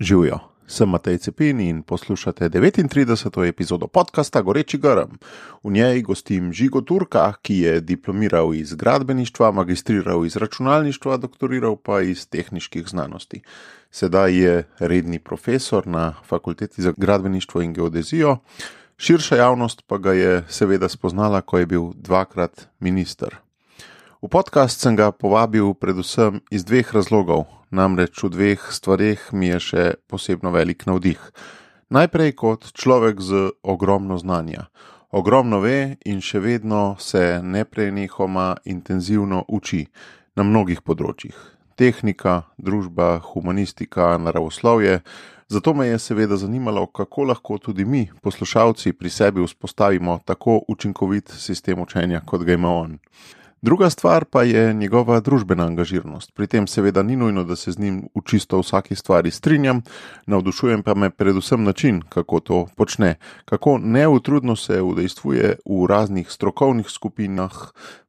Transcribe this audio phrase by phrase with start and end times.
[0.00, 3.48] Živijo, sem Matej Cepin in poslušate 39.
[3.48, 5.16] epizodo podcasta Goreči Grm.
[5.62, 12.00] V njej gostim Žigo Turka, ki je diplomiral iz gradbeništva, magistriral iz računalništva, doktoriral pa
[12.00, 13.40] iz tehničnih znanosti.
[13.90, 18.36] Sedaj je redni profesor na fakulteti za gradbeništvo in geodezijo,
[18.98, 23.36] širša javnost pa ga je seveda spoznala, ko je bil dvakrat minister.
[24.22, 29.60] V podcast sem ga povabil predvsem iz dveh razlogov, namreč v dveh stvarih mi je
[29.60, 31.20] še posebno velik navdih.
[31.90, 34.66] Najprej kot človek z ogromno znanja.
[35.10, 39.86] Ogromno ve in še vedno se neprenehoma intenzivno uči
[40.36, 41.36] na mnogih področjih:
[41.76, 45.00] tehnika, družba, humanistika, naravoslovje.
[45.48, 51.30] Zato me je seveda zanimalo, kako lahko tudi mi, poslušalci, pri sebi vzpostavimo tako učinkovit
[51.30, 52.98] sistem učenja, kot ga ima on.
[53.66, 56.30] Druga stvar pa je njegova družbena angažiranost.
[56.34, 59.80] Pri tem seveda ni nujno, da se z njim v čisto vsaki stvari strinjam,
[60.26, 66.86] navdušujem pa me predvsem način, kako to počne, kako neutrudno se udejstvuje v raznih strokovnih
[66.86, 67.52] skupinah,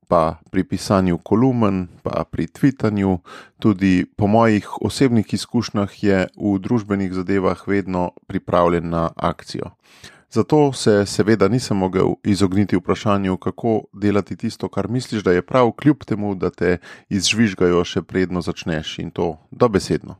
[0.07, 3.17] pa pri pisanju kolumen, pa pri tvitanju,
[3.59, 9.73] tudi po mojih osebnih izkušnjah je v družbenih zadevah vedno pripravljen na akcijo.
[10.31, 15.71] Zato se seveda nisem mogel izogniti vprašanju, kako delati tisto, kar misliš, da je prav,
[15.71, 16.77] kljub temu, da te
[17.09, 20.15] izžvižgajo še predno začneš in to dobesedno.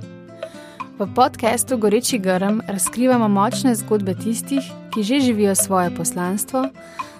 [1.00, 4.60] V podkastu Goreči Grm razkrivamo močne zgodbe tistih,
[4.92, 6.68] ki že živijo svoje poslanstvo,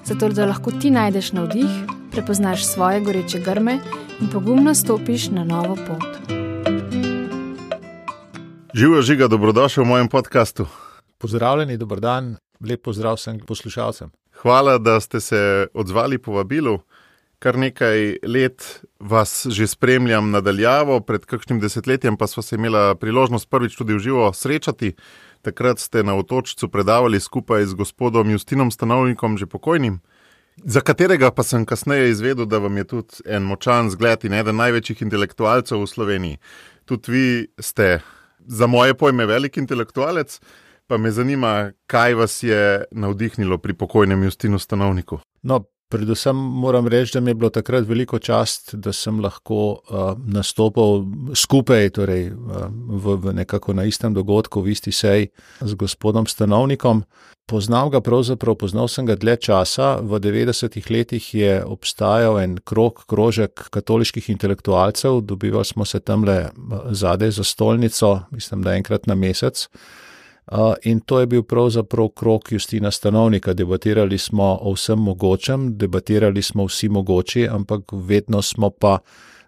[0.04, 1.72] zato da lahko ti najdeš navdih,
[2.12, 3.80] prepoznaš svoje goreče grme
[4.20, 6.36] in pogumno stopiš na novo pot.
[8.74, 10.68] Živijo žiga, dobrodošli v mojem podkastu.
[11.18, 14.12] Pozdravljeni, dober dan, lep pozdrav vsem poslušalcem.
[14.44, 16.80] Hvala, da ste se odzvali po vabilu
[17.46, 18.64] kar nekaj let
[19.00, 24.02] vas že spremljam nadaljavo, pred kakšnim desetletjem pa smo se imeli priložnost prvič tudi v
[24.02, 24.96] živo srečati.
[25.46, 30.00] Takrat ste na otočcu predavali skupaj z gospodom Justinom Stanovnikom, že pokojnim,
[30.58, 34.58] za katerega pa sem kasneje izvedel, da vam je tudi en močan zgled in eden
[34.58, 36.42] največjih intelektualcev v Sloveniji.
[36.90, 37.28] Tudi vi
[37.62, 38.00] ste,
[38.40, 40.40] za moje pojme, velik intelektualec.
[40.88, 45.20] Pa me zanima, kaj vas je navdihnilo pri pokojnem Justinu Stanovniku.
[45.42, 50.16] No, Predvsem moram reči, da mi je bilo takrat veliko čast, da sem lahko uh,
[50.26, 51.04] nastopil
[51.38, 55.30] skupaj, torej uh, v, v nekako na istem dogodku, v isti seji
[55.62, 57.04] z gospodom Stanovnikom.
[57.46, 60.00] Poznal ga pravzaprav, poznal sem ga dlje časa.
[60.02, 66.50] V 90-ih letih je obstajal en krok, krožek katoliških intelektualcev, dobivali smo se tam le
[66.90, 69.68] zadaj za stolnico, mislim, da enkrat na mesec.
[70.84, 73.54] In to je bil pravzaprav krok Justina Stanovnika.
[73.54, 79.00] Debatirali smo o vsem mogočem, debatirali smo vsi mogoči, ampak vedno smo pa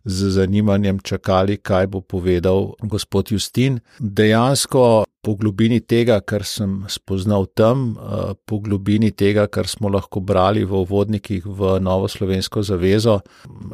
[0.03, 3.79] z zanimanjem čakali, kaj bo povedal gospod Justin.
[3.99, 10.19] Dejansko po globini tega, kar sem spoznal tam, eh, po globini tega, kar smo lahko
[10.19, 13.19] brali v uvodnikih v Novo Slovensko zavezo,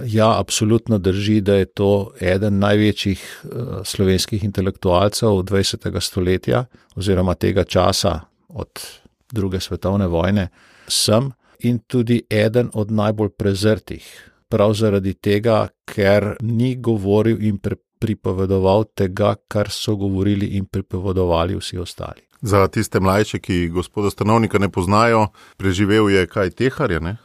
[0.06, 3.48] ja, absolutno drži, da je to eden največjih eh,
[3.84, 6.02] slovenskih intelektualcev 20.
[6.02, 6.66] stoletja
[6.96, 8.80] oziroma tega časa od
[9.32, 10.50] druge svetovne vojne.
[10.88, 17.58] Sem in tudi eden od najbolj prezrtih prav zaradi tega, ker ni govoril in
[18.03, 22.28] pripovedoval tega, kar so govorili in pripovedovali vsi ostali.
[22.41, 25.28] Za tiste mlajše, ki gospoda stanovnika ne poznajo,
[25.58, 27.18] preživel je kaj teharja, ne?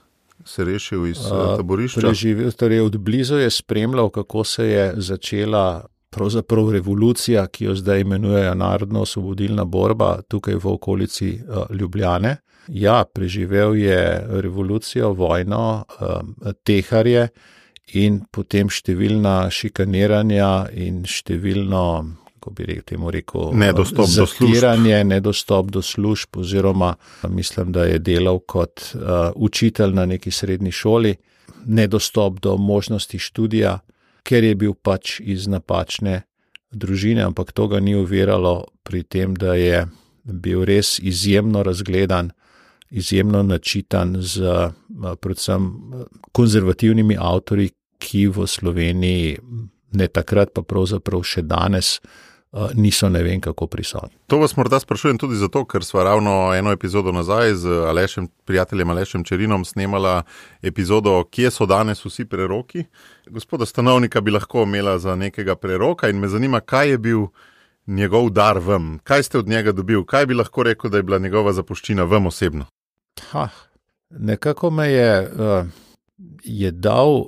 [0.45, 2.01] se rešil iz uh, taborišča.
[2.01, 5.87] Preživel, torej od blizu je spremljal, kako se je začela.
[6.11, 11.29] Pravzaprav revolucija, ki jo zdaj imenujejo Narodno-osvobodilna borba tukaj v okolici
[11.71, 12.37] Ljubljane.
[12.69, 17.29] Ja, preživel je revolucijo, vojno, eh, teharje
[17.97, 21.85] in potem številna šikaniranja in številno,
[22.39, 24.87] kako bi rekel, temu rekel, nedostop do služb.
[25.09, 26.95] Nedostop do služb, oziroma
[27.29, 31.17] mislim, da je delal kot uh, učitelj na neki srednji šoli,
[31.67, 33.79] nedostop do možnosti študija,
[34.23, 36.23] ker je bil pač iz napačne
[36.71, 39.87] družine, ampak to ga ni uveralo pri tem, da je
[40.25, 42.33] bil res izjemno razgledan
[42.91, 44.71] izjemno načitan z eh,
[45.21, 49.39] predvsem eh, konzervativnimi avtori, ki v Sloveniji
[49.93, 54.15] ne takrat, pa pravzaprav še danes uh, niso ne vem kako prisotni.
[54.31, 58.91] To vas morda sprašujem tudi zato, ker smo ravno eno epizodo nazaj z Alešem, prijateljem
[58.91, 60.23] Alešem Čerinom snemala
[60.63, 62.85] epizodo, kje so danes vsi preroki.
[63.31, 67.27] Gospoda stanovnika bi lahko imela za nekega preroka in me zanima, kaj je bil
[67.87, 71.19] njegov dar vam, kaj ste od njega dobil, kaj bi lahko rekel, da je bila
[71.19, 72.67] njegova zapuščina vam osebno.
[73.31, 73.49] Ha,
[74.11, 75.67] nekako me je, uh,
[76.45, 77.25] je dal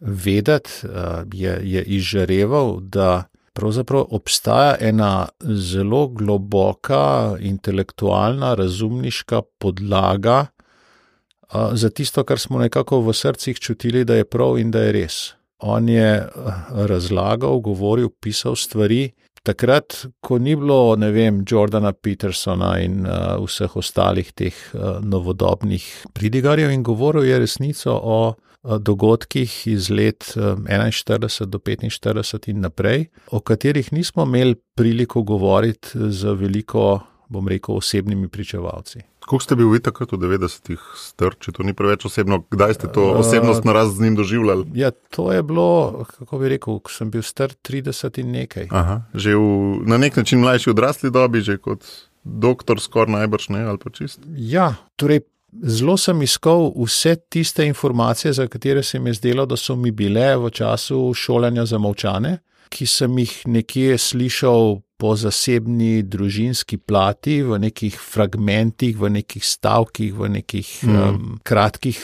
[0.00, 0.90] vedeti, uh,
[1.32, 12.24] je, je izžareval, da pravzaprav obstaja ena zelo globoka intelektualna, razumniška podlaga uh, za tisto,
[12.24, 15.32] kar smo nekako v srcih čutili, da je prav in da je res.
[15.58, 16.28] On je
[16.70, 19.12] razlagal, govoril, pisal stvari,
[19.42, 25.86] takrat, ko ni bilo, ne vem, Jordana Petersona in uh, vseh ostalih teh uh, novodobnih
[26.14, 32.60] pridigarjev in govoril je resnico o uh, dogodkih iz let uh, 41 do 45 in
[32.60, 39.11] naprej, o katerih nismo imeli priliko govoriti z veliko, bom rekel, osebnimi pričevalci.
[39.22, 43.04] Kako ste bili takrat v 90-ih str, če to ni preveč osebno, kdaj ste to
[43.20, 44.66] osebnost naraz z njim doživljali?
[44.74, 48.66] Ja, to je bilo, kako bi rekel, ko sem bil star 30 in nekaj.
[48.74, 51.86] Aha, že v, na nek način mlajši odrasli dobi, že kot
[52.24, 54.20] doktor, skoraj najbrž ne ali pa čist.
[54.36, 55.26] Ja, torej.
[55.52, 59.90] Zelo sem iskal vse tiste informacije, za katere se mi je zdelo, da so mi
[59.92, 62.38] bile v času šolanja zamovčane,
[62.72, 70.14] ki sem jih nekje slišal po zasebni družinski plati, v nekih fragmentih, v nekih stavkih,
[70.14, 70.98] v nekih mm.
[71.02, 71.98] um, kratkih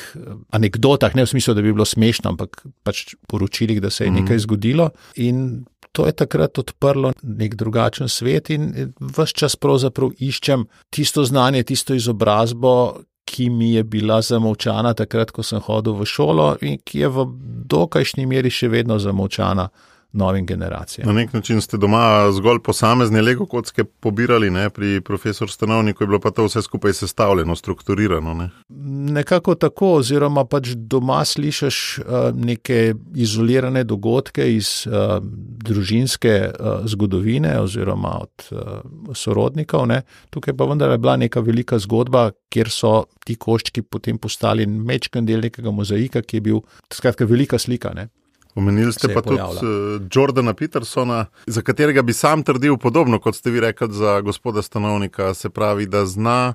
[0.51, 4.23] anekdotah, ne v smislu, da bi bilo smešno, ampak pač poročilih, da se je mm.
[4.23, 4.89] nekaj zgodilo.
[5.23, 5.63] In
[5.95, 11.95] to je takrat odprlo nek drugačen svet, in vse čas pravzaprav iščem tisto znanje, tisto
[11.95, 13.05] izobrazbo.
[13.29, 17.27] Ki mi je bila zamovčana takrat, ko sem hodil v šolo, in ki je v
[17.69, 19.67] dokajšnji meri še vedno zamovčana
[20.13, 21.07] novim generacijam.
[21.07, 24.71] Na nek način ste doma zgolj posamezne lego kocke pobirali, ne?
[24.71, 28.35] pri profesorju Stanovniku je bilo pa to vse skupaj sestavljeno, strukturirano.
[28.35, 28.49] Ne?
[29.13, 35.19] Nekako tako, oziroma pač doma slišiš uh, neke izolirane dogodke iz uh,
[35.69, 38.59] družinske uh, zgodovine oziroma od uh,
[39.15, 39.87] sorodnikov.
[39.87, 40.03] Ne?
[40.31, 45.27] Tukaj pa vendar je bila neka velika zgodba, kjer so ti koščki potem postali mečken
[45.27, 46.63] del nekega mozaika, ki je bil
[46.93, 47.93] skratka velika slika.
[47.95, 48.09] Ne?
[48.59, 53.51] Omenili ste pa tudi uh, Jordana Petersona, za katerega bi sam trdil podobno, kot ste
[53.55, 55.35] vi rekli za gospoda stanovnika.
[55.35, 56.55] Se pravi, da zna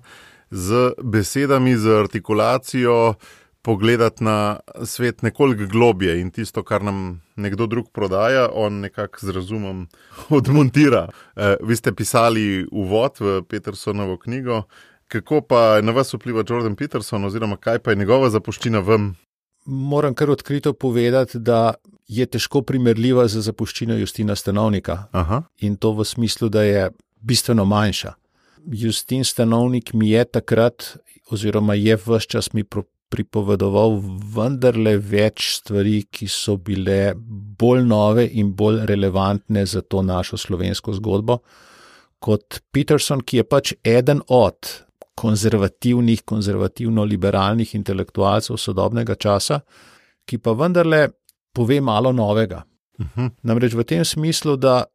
[0.52, 3.14] z besedami, z artikulacijo
[3.62, 9.30] pogledati na svet nekoliko globje in tisto, kar nam nekdo drug prodaja, on nekako z
[9.30, 9.88] razumom
[10.40, 11.08] odmontira.
[11.08, 14.62] Uh, vi ste pisali uvod v Petersonovo knjigo.
[15.08, 19.14] Kako pa na vas vpliva Jordan Peterson, oziroma kaj pa je njegova zapuščina vam?
[19.66, 21.74] Moram kar odkrito povedati, da
[22.08, 25.06] je težko primerljiva z zapuščino Justina Stanovnika.
[25.12, 25.44] Aha.
[25.60, 26.90] In to v smislu, da je
[27.22, 28.14] bistveno manjša.
[28.66, 30.98] Justin Stanovnik mi je takrat,
[31.32, 32.64] oziroma je vse čas mi
[33.14, 34.00] pripovedoval,
[34.36, 40.96] vendarle več stvari, ki so bile bolj nove in bolj relevantne za to našo slovensko
[40.98, 41.40] zgodbo,
[42.24, 44.72] kot Peterson, ki je pač eden od
[45.20, 49.60] konzervativnih, konzervativno-liberalnih intelektualcev sodobnega časa,
[50.26, 51.10] ki pa vendarle
[51.54, 52.64] pove malo novega.
[53.00, 53.30] Uh -huh.
[53.44, 54.86] Namreč v tem smislu, da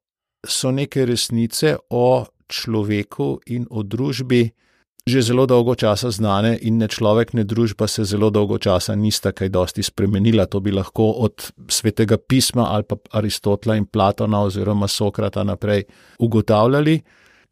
[0.46, 4.50] so neke resnice o človeku in o družbi
[5.08, 9.32] že zelo dolgo časa znane, in ne človek, ne družba se zelo dolgo časa nista
[9.32, 10.46] kaj dosti spremenila.
[10.46, 15.84] To bi lahko od svetega pisma ali pa Aristotela in Platona oziroma Sokrata naprej
[16.20, 17.00] ugotavljali.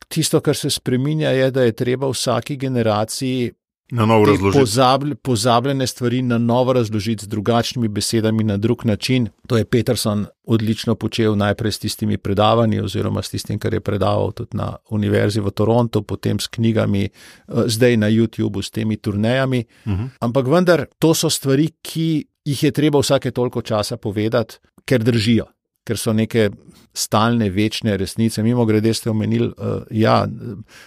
[0.09, 3.53] Tisto, kar se spremenja, je, da je treba vsaki generaciji
[3.91, 4.61] Na novo razložiti.
[4.61, 9.29] Pozabl, pozabljene stvari na novo razložiti z drugačnimi besedami, na drug način.
[9.47, 14.33] To je Peterson odlično počel najprej s tistimi predavanji, oziroma s tistim, kar je predaval
[14.33, 17.11] tudi na Univerzi v Torontu, potem s knjigami, eh,
[17.67, 19.65] zdaj na YouTubu, s temi turnejami.
[19.85, 20.09] Uh -huh.
[20.21, 25.56] Ampak vendar, to so stvari, ki jih je treba vsake toliko časa povedati, ker držijo
[25.87, 26.51] ker so neke
[26.97, 28.43] stalne, večne resnice.
[28.43, 30.25] Mimo grede ste omenili, uh, ja,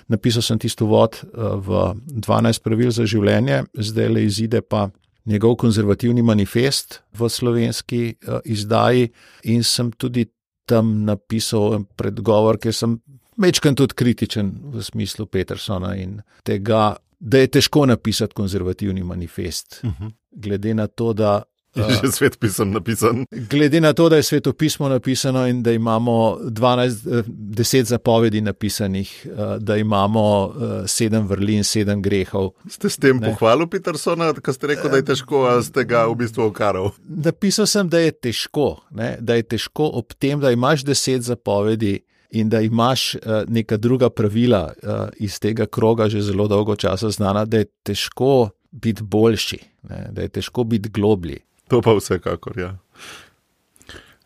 [0.07, 1.83] napisal sem tisto vod uh, v
[2.25, 4.89] 12 pravil za življenje, zdaj le izide pa
[5.29, 9.11] njegov konzervativni manifest v slovenski uh, izdaji
[9.53, 10.25] in sem tudi
[10.69, 12.99] tam napisal predgovor, ker sem
[13.39, 16.97] večkrat tudi kritičen v smislu Petersona in tega.
[17.19, 20.11] Da je težko napisati konzervativni manifest, uh -huh.
[20.31, 21.43] glede na to, da
[21.75, 23.25] Je že svetopisem napisan.
[23.49, 29.59] Glede na to, da je svetopismo napisano in da imamo 12, 10 zapovedi napisanih, eh,
[29.59, 30.53] da imamo
[30.85, 32.49] 7 vrlin, 7 grehov.
[32.69, 36.15] Ste s tem pohvalili Petersona, ko ste rekli, da je težko, ali ste ga v
[36.15, 36.91] bistvu okaral?
[37.05, 39.17] Napisal sem, da je težko, ne?
[39.21, 41.99] da je težko ob tem, da imaš 10 zapovedi.
[42.31, 43.15] in da imaš
[43.47, 44.73] neka druga pravila
[45.17, 49.59] iz tega kroga že zelo dolgo časa znana, da je težko biti boljši,
[49.89, 50.07] ne?
[50.11, 51.39] da je težko biti globlji.
[51.69, 52.77] To pa vsekakor, ja.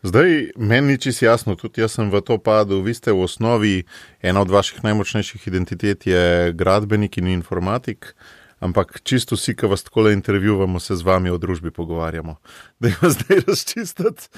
[0.04, 2.82] Zdaj, meni ni čisto jasno, tudi jaz sem v to padel.
[2.84, 3.74] Vi ste v osnovi
[4.20, 8.12] ena od vaših najmočnejših identitet, je gradbenik in informatik.
[8.64, 12.36] Ampak čisto vsi, ki vas tako intervjuvamo, se z vami o družbi pogovarjamo.
[12.80, 14.28] Da je zdaj razčistiti,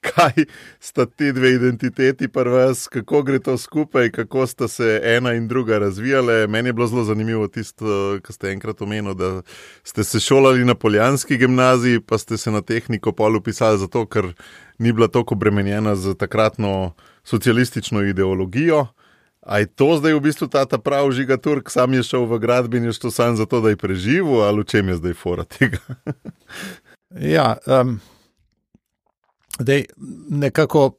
[0.00, 0.44] kaj
[0.80, 5.46] sta ti dve identiteti, pa vas, kako gre to skupaj, kako sta se ena in
[5.48, 6.46] druga razvijale.
[6.46, 9.42] Meni je bilo zelo zanimivo tisto, kar ste enkrat omenili, da
[9.84, 14.32] ste se šolali na Poljanski gimnaziji, pa ste se na tehniko polu pisali zato, ker
[14.78, 16.92] ni bila tako obremenjena z takratno
[17.24, 18.86] socialistično ideologijo.
[19.46, 22.38] A je to zdaj v bistvu ta, ta pravi žiga Turk, sam je šel v
[22.42, 25.78] gradbeništvo samo zato, da je preživel, ali v čem je zdaj fora tega?
[27.36, 28.00] ja, um,
[29.62, 29.86] dej,
[30.28, 30.98] nekako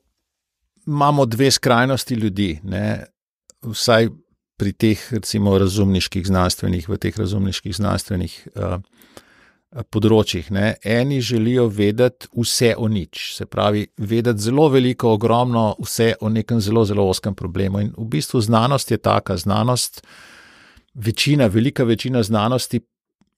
[0.87, 2.59] imamo dve skrajnosti ljudi.
[2.63, 3.03] Ne?
[3.67, 4.09] Vsaj
[4.57, 8.47] pri teh, recimo, razumniških znanstvenih, v teh razumniških znanstvenih.
[8.55, 8.79] Uh,
[9.91, 10.49] področjih.
[10.55, 10.75] Ne.
[10.83, 16.61] Eni želijo vedeti vse o nič, se pravi, vedeti zelo veliko, ogromno, vse o nekem
[16.63, 17.81] zelo, zelo oskem problemu.
[17.83, 20.01] In v bistvu znanost je taka, znanost,
[20.93, 22.81] večina, velika večina znanosti.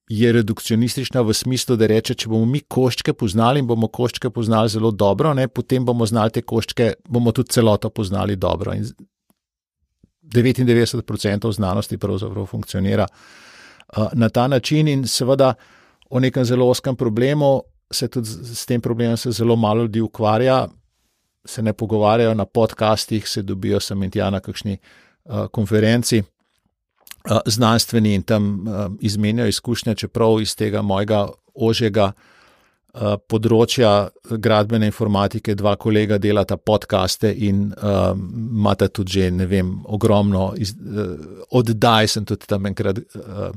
[0.09, 4.71] Je redukcionistična v smislu, da reče, če bomo mi koščke poznali in bomo koščke poznali
[4.73, 8.73] zelo dobro, ne, potem bomo znali te koščke, bomo tudi celoto poznali dobro.
[8.73, 8.87] In
[10.33, 15.78] 99% znanosti pravzaprav funkcionira uh, na ta način, in seveda uh,
[16.09, 17.61] o nekem zelo oskem problemu,
[17.91, 20.67] se tudi s tem problemom zelo malo ljudi ukvarja,
[21.45, 26.23] se ne pogovarjajo na podcastih, se dobijo sem in tja na kakšni uh, konferenci.
[27.29, 34.87] Uh, znanstveni in tam uh, izmenjajo izkušnje, čeprav iz tega mojega ožjega uh, področja gradbene
[34.89, 41.43] informatike dva kolega delata podcaste in uh, imata tudi že, ne vem, ogromno iz, uh,
[41.49, 43.51] oddaj, sem tudi tam enkrat uh,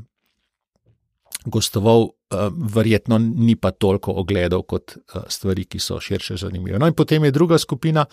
[1.44, 6.78] gostoval, eh, verjetno ni pa toliko ogledov kot eh, stvari, ki so širše zanimive.
[6.78, 8.04] No, in potem je druga skupina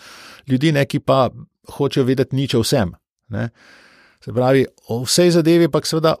[0.46, 1.28] ljudi, ne, ki pa
[1.76, 2.94] hočejo vedeti nič o vsem.
[3.30, 3.48] Ne.
[4.24, 6.16] Se pravi, o vsej zadevi, pa seveda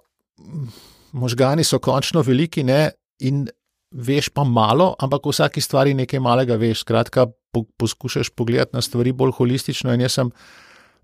[1.12, 2.90] možgani so končno veliki ne,
[3.20, 3.48] in
[3.90, 6.84] veš pa malo, ampak v vsaki stvari nekaj malega veš.
[6.86, 10.30] Skratka, po, poskušaš pogledati na stvari bolj holistično in jaz sem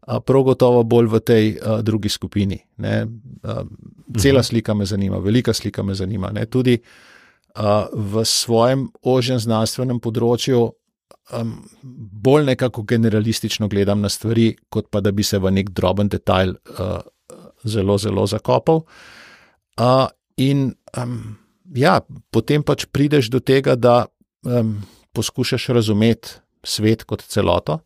[0.06, 2.58] prav gotovo bolj v tej uh, drugi skupini.
[2.76, 3.06] Ne.
[3.42, 3.66] Uh,
[4.18, 4.46] cela mhm.
[4.46, 6.30] slika me zanima, velika slika me zanima.
[6.30, 6.46] Ne.
[6.46, 10.62] Tudi uh, v svojem ožjem znanstvenem področju
[11.34, 11.56] um,
[12.22, 16.54] bolj nekako generalistično gledam na stvari, kot pa da bi se v nek droben detajl
[16.54, 17.00] uh,
[17.64, 18.84] zelo, zelo zakopal.
[19.76, 20.06] Uh,
[20.38, 21.36] in um,
[21.74, 21.98] ja,
[22.30, 24.06] potem pač prideš do tega, da
[24.46, 24.78] um,
[25.18, 27.80] poskušaš razumeti svet kot celoto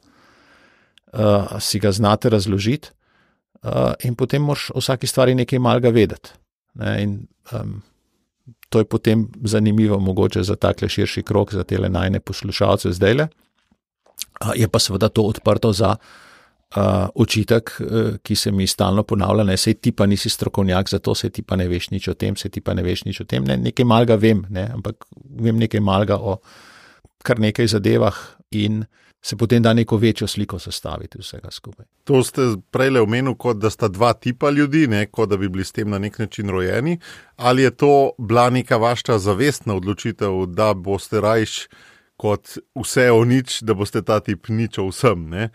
[1.12, 2.90] uh, si ga znate razložiti,
[3.62, 6.30] uh, in potem moraš o vsaki stvari nekaj malega vedeti.
[6.74, 7.18] Ne, in,
[7.52, 7.80] um,
[8.68, 13.28] to je potem zanimivo, mogoče za takle širši krok, za te najne poslušalce zdaj le.
[14.40, 19.44] Uh, je pa seveda to odprto za uh, očitek, uh, ki se mi stalno ponavlja,
[19.44, 22.14] da se ti pa nisi strokovnjak za to, se ti pa ne veš nič o
[22.14, 23.44] tem, se ti pa ne veš nič o tem.
[23.44, 25.04] Ne, nekaj malega vem, ne, ampak
[25.40, 26.38] vem nekaj malega o
[27.24, 28.16] kar nekaj zadevah
[28.50, 28.84] in
[29.22, 31.86] se potem da neko večjo sliko sestaviti vsega skupaj.
[32.04, 35.64] To ste prej omenili, kot da sta dva tipa ljudi, ne, kot da bi bili
[35.64, 36.98] s tem na nek način rojeni.
[37.36, 41.68] Ali je to bila neka vaša zavestna odločitev, da boste rajš
[42.20, 45.24] kot vse o nič, da boste ta tip nič o vsem?
[45.32, 45.48] E,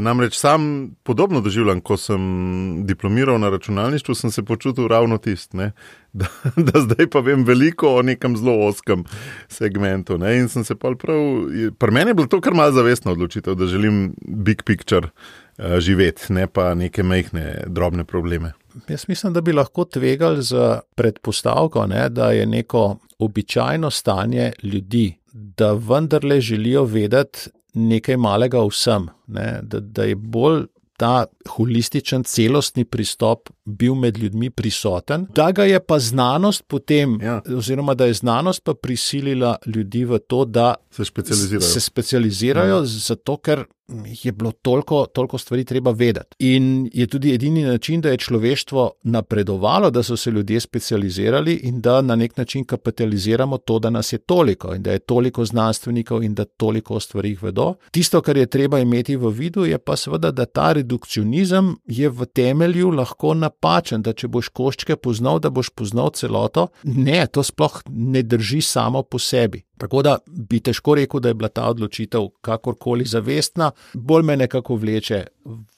[0.00, 2.22] namreč sam podobno doživljam, ko sem
[2.88, 5.52] diplomiral na računalništvu, sem se počutil ravno tist.
[6.16, 6.24] Da,
[6.56, 9.02] da zdaj pa vem veliko o nekem zelo oskem
[9.52, 10.16] segmentu.
[10.16, 10.30] Ne?
[10.38, 11.20] In sem se pa prav,
[11.76, 16.32] pri meni je bilo to kar malce zavestna odločitev, da želim big picture uh, živeti,
[16.32, 18.54] ne pa neke mehke, drobne probleme.
[18.88, 25.18] Jaz mislim, da bi lahko tvegali z predpostavko, ne, da je neko običajno stanje ljudi,
[25.36, 30.64] da vendarle želijo vedeti nekaj malega o vsem, ne, da, da je bolj
[30.96, 37.40] ta holističen, celostni pristop bil med ljudmi prisoten, da ga je pa znanost potem, ja.
[37.56, 41.70] oziroma da je znanost pa prisilila ljudi v to, da se specializirajo.
[41.70, 42.84] Se specializirajo ja.
[42.84, 43.64] zato, ker
[44.22, 46.36] je bilo toliko, toliko stvari treba vedeti.
[46.38, 51.80] In je tudi edini način, da je človeštvo napredovalo, da so se ljudje specializirali in
[51.80, 56.22] da na nek način kapitaliziramo to, da nas je toliko in da je toliko znanstvenikov
[56.22, 57.74] in da toliko o stvarih vedo.
[57.90, 62.26] Tisto, kar je treba imeti v vidu, je pa seveda, da ta redukcionizem je v
[62.26, 66.68] temelju lahko napačen, da če boš koščke poznal, da boš poznal celoto.
[66.84, 69.64] Ne, to sploh ne drži samo po sebi.
[69.76, 74.78] Tako da bi težko rekel, da je bila ta odločitev kakorkoli zavestna, bolj me nekako
[74.80, 75.26] vleče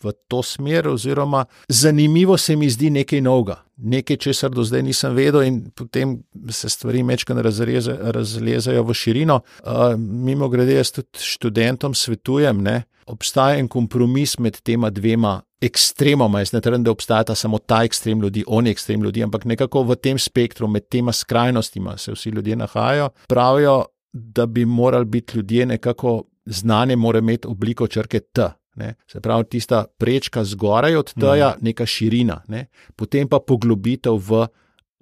[0.02, 5.16] v to smer, oziroma zanimivo se mi zdi nekaj novega, nekaj, česar do zdaj nisem
[5.16, 9.40] vedel, in potem se stvari mečkaj razreze, razlezajo v širino.
[9.64, 16.40] Uh, mimo grede, jaz tudi študentom svetujem, da obstaja en kompromis med tema dvema ekstremoma.
[16.40, 19.96] Jaz ne trdim, da obstajata samo ta ekstrem ljudi, oni ekstrem ljudi, ampak nekako v
[19.96, 23.10] tem spektru, med tema skrajnostima se vsi ljudje nahajajo.
[23.28, 28.50] Pravijo, da bi morali biti ljudje nekako znani, mora imeti obliko črke T.
[28.74, 28.94] Ne?
[29.10, 31.64] Se pravi, tista prečka zgoraj od tega, mm.
[31.64, 32.66] neka širina, ne?
[32.96, 34.46] potem pa poglobitev v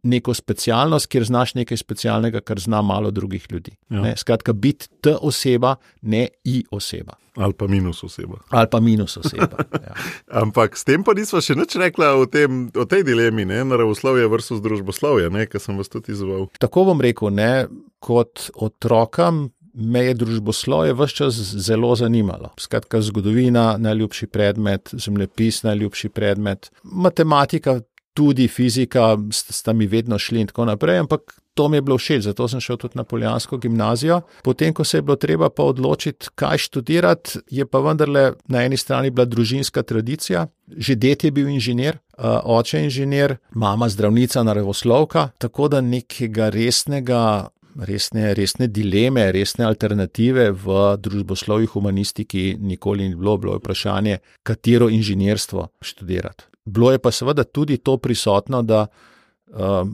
[0.07, 3.77] neko specialnost, kjer znaš nekaj specialnega, kar zna malo drugih ljudi.
[3.91, 4.17] Ja.
[4.17, 7.19] Skratka, biti T oseba, ne I oseba.
[7.37, 8.39] Ali pa minus oseba.
[8.49, 9.57] Ali pa minus oseba.
[9.87, 9.95] Ja.
[10.41, 13.61] Ampak s tem pa nismo še nič rekli o, tem, o tej dilemi, ne?
[13.69, 16.49] naravoslovje versus družboslovje, ki sem vas tudi izval.
[16.59, 17.67] Tako bom rekel, ne?
[18.03, 19.51] kot otrokam.
[19.77, 21.37] Me je družboslovje vse čas
[21.67, 22.49] zelo zanimalo.
[22.57, 27.83] Skratka, zgodovina, najljubši predmet, zemljepis, najljubši predmet, matematika,
[28.17, 32.23] tudi fizika, sta mi vedno šli in tako naprej, ampak to mi je bilo všeč,
[32.25, 34.21] zato sem šel tudi na Poljansko gimnazijo.
[34.45, 38.77] Potem, ko se je bilo treba pa odločiti, kaj študirati, je pa vendarle na eni
[38.77, 40.47] strani bila družinska tradicija.
[40.67, 41.99] Že det je bil inženir,
[42.45, 47.49] oče inženir, mama zdravnica, naravoslovka, tako da nekega resnega.
[47.77, 54.19] Resne, resne dileme, resne alternative v družboslovju, humanistiki, nikoli ni bilo, bilo je vprašanje,
[54.49, 56.56] katero inženirstvo študirati.
[56.67, 59.87] Bilo je pa seveda tudi to prisotno, da uh,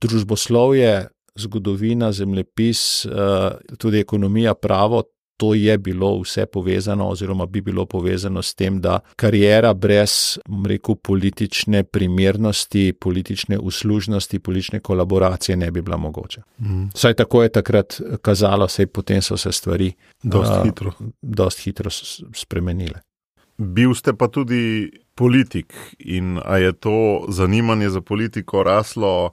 [0.00, 1.08] družboslovje,
[1.38, 5.04] zgodovina, zemljepis, uh, tudi ekonomija, pravo,
[5.38, 10.94] to je bilo vse povezano, oziroma bi bilo povezano s tem, da karijera brez rekel,
[10.94, 16.42] politične primernosti, politične uslužnosti, politične kolaboracije ne bi bila mogoča.
[16.58, 16.88] Mm.
[16.94, 20.92] Saj tako je takrat kazalo, sej potem so se stvari dosti uh, hitro.
[21.22, 21.90] Dost hitro
[22.34, 23.00] spremenile.
[23.58, 29.32] Bil ste pa tudi politik in a je to zanimanje za politiko raslo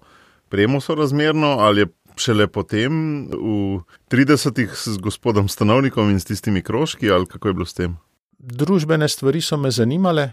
[0.49, 7.11] premo sorazmerno ali je šele potem v 30-ih s gospodom Stanovnikom in s tistimi krožki
[7.11, 7.97] ali kako je bilo s tem?
[8.39, 10.31] Družbene stvari so me zanimale.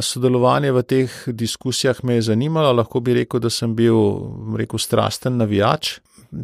[0.00, 3.96] Sodelovanje v teh diskusijah me je zanimalo, lahko bi rekel, da sem bil
[4.58, 5.98] rekel, strasten navijač.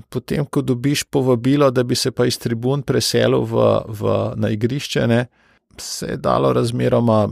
[0.09, 5.07] Potem, ko dobiš povabilo, da bi se pa iz tribun preselil v, v, na igrišče,
[5.07, 5.27] ne,
[5.79, 7.29] se je dalo razmeroma,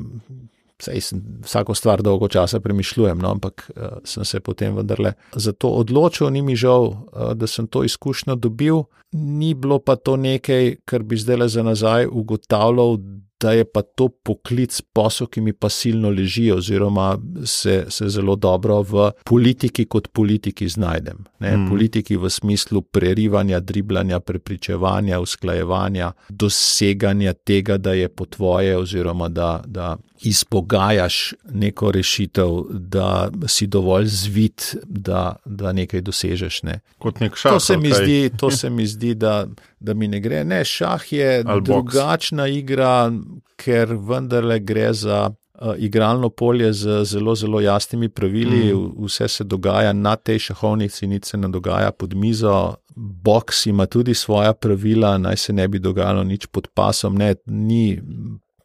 [0.83, 5.53] sej sem vsako stvar dolgo časa premišljujem, no, ampak uh, sem se potem vendarle za
[5.53, 10.16] to odločil, ni mi žal, uh, da sem to izkušnjo dobil, ni bilo pa to
[10.16, 12.98] nekaj, kar bi zdaj le za nazaj ugotavljal,
[13.40, 18.37] da je pa to poklic posel, ki mi pa silno leži, oziroma se, se zelo
[18.37, 21.24] dobro v politiki kot politiki znajdem.
[21.40, 21.68] Mm.
[21.68, 29.62] Politiki v smislu prerivanja, driblanja, prepričevanja, usklajevanja, doseganja tega, da je po tvoje, oziroma da,
[29.66, 36.62] da izpogajaš neko rešitev, da si dovolj zvit, da, da nekaj dosežeš.
[36.62, 36.81] Ne.
[36.98, 37.53] Kot nek šah.
[37.53, 39.46] To se mi zdi, to se mi zdi da,
[39.81, 40.45] da mi ne gre.
[40.45, 42.59] Ne, šah je Al drugačna box.
[42.59, 43.12] igra,
[43.57, 45.31] ker vendarle gre za.
[45.59, 48.93] Uh, igralno polje z zelo, zelo jasnimi pravili, mm.
[49.05, 52.75] vse se dogaja na tej šahovnici, nič se ne dogaja pod mizo.
[52.95, 57.19] Boks ima tudi svoja pravila, naj se ne bi dogajalo nič pod pasom.
[57.19, 57.99] Ne, ni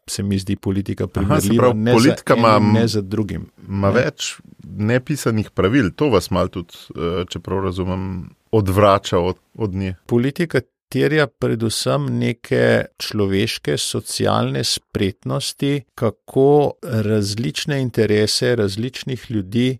[0.06, 3.46] se mi zdi politika primerljiva Aha, prav, politika ne, za enim, ne za drugim.
[3.68, 3.94] Ima ne?
[3.94, 9.96] več nepisanih pravil, to vas mal tudi, eh, če prav razumem, odvrača od, od nje.
[10.06, 10.60] Politika
[10.94, 19.78] terja predvsem neke človeške, socialne spretnosti, kako različne interese različnih ljudi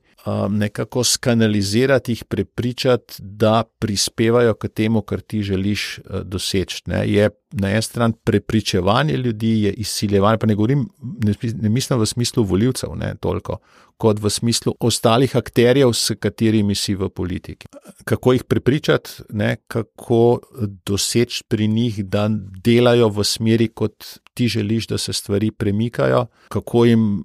[0.50, 6.82] nekako skanalizirati, jih prepričati, da prispevajo k temu, kar ti želiš doseči.
[6.86, 7.04] Ne.
[7.08, 12.06] Je na eni strani prepričevanje ljudi, je izsiljevanje, pa ne govorim, ne, ne mislim v
[12.06, 13.58] smislu voljivcev, ne toliko,
[13.96, 17.68] kot v smislu ostalih akterjev, s katerimi si v politiki.
[18.04, 20.40] Kako jih prepričati, ne, kako
[20.86, 22.26] doseči pri njih, da
[22.64, 27.22] delajo v smeri, kot ti želiš, da se stvari premikajo, kako jim,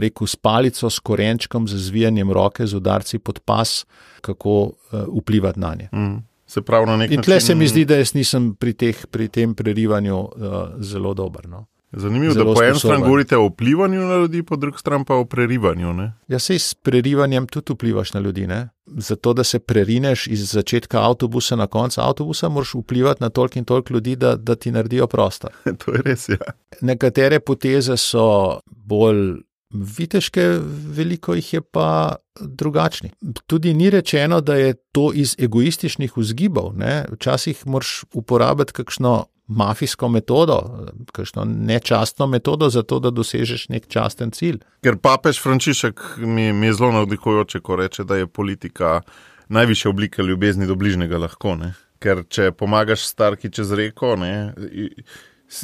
[0.00, 3.84] rekel, s palico, s korenčkom, z zvijanjem roke, z udarci pod pas,
[4.20, 4.72] kako uh,
[5.20, 5.88] vplivati na nje.
[5.92, 6.29] Mm.
[6.50, 7.20] Se pravi, na nek način.
[7.20, 11.14] In tle se mi zdi, da jaz nisem pri, teh, pri tem prerivanju uh, zelo
[11.14, 11.46] dober.
[11.48, 11.66] No.
[11.92, 15.14] Zanimivo, Zelo da po eni strani govorite o vplivanju na ljudi, po drugi strani pa
[15.14, 15.92] o prerivanju.
[15.92, 16.12] Ne?
[16.28, 18.46] Ja, se s prerivanjem tudi vplivaš na ljudi.
[18.46, 18.68] Ne?
[18.86, 23.64] Zato, da se prerineš iz začetka avtobusa na konec avtobusa, moraš vplivati na toliko in
[23.64, 25.50] toliko ljudi, da, da ti naredijo prostor.
[25.84, 26.28] to je res.
[26.28, 26.36] Ja.
[26.80, 29.36] Nekatere poteze so bolj
[29.70, 30.58] viteške,
[30.96, 33.12] veliko jih je pa drugačnih.
[33.46, 36.72] Tudi ni rečeno, da je to iz egoističnih vzgibov.
[36.76, 37.04] Ne?
[37.12, 44.60] Včasih moraš uporabiti kakšno mafijsko metodo, kakšno nečastno metodo, zato da dosežeš nek časten cilj.
[44.82, 49.00] Ker papež Frančišek mi, mi je zelo navdihujoče, ko reče, da je politika
[49.48, 51.56] najvišja oblika ljubezni do bližnjega lahko.
[51.58, 51.72] Ne?
[51.98, 54.54] Ker če pomagaš starki čez reko, ne,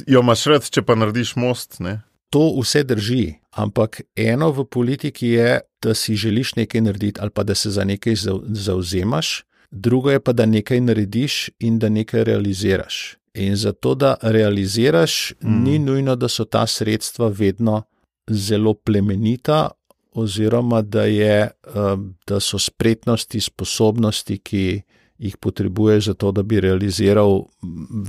[0.07, 1.79] jo imaš rad, če pa narediš most.
[1.81, 2.01] Ne?
[2.31, 7.43] To vse drži, ampak eno v politiki je, da si želiš nekaj narediti ali pa
[7.43, 8.15] da se za nekaj
[8.49, 13.17] zauzemaš, drugo je pa, da nekaj narediš in da nekaj realiziraš.
[13.35, 15.63] In zato, da realiziraš, mm.
[15.65, 17.83] ni nujno, da so ta sredstva vedno
[18.27, 19.71] zelo plemenita,
[20.13, 21.51] oziroma da, je,
[22.27, 24.83] da so spretnosti, sposobnosti, ki
[25.19, 27.43] jih potrebuješ za to, da bi realiziral,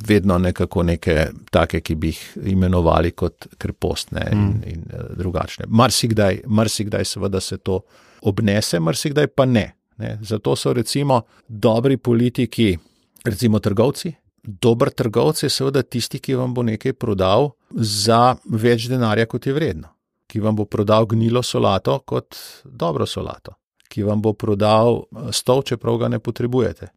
[0.08, 4.62] vedno nekako neke take, ki bi jih imenovali kot krepostne in, mm.
[4.66, 4.84] in
[5.18, 5.66] drugačne.
[5.68, 7.80] Marsikdaj, marsikdaj seveda se to
[8.22, 9.72] obnese, marsikdaj pa ne.
[9.98, 10.20] ne.
[10.22, 12.78] Zato so recimo dobri politiki,
[13.26, 14.14] recimo trgovci.
[14.44, 19.54] Dober trgovec je seveda tisti, ki vam bo nekaj prodal za več denarja, kot je
[19.54, 19.90] vredno,
[20.28, 23.58] ki vam bo prodal gnilo solato kot dobro solato,
[23.90, 26.88] ki vam bo prodal stol, čeprav ga ne potrebujete.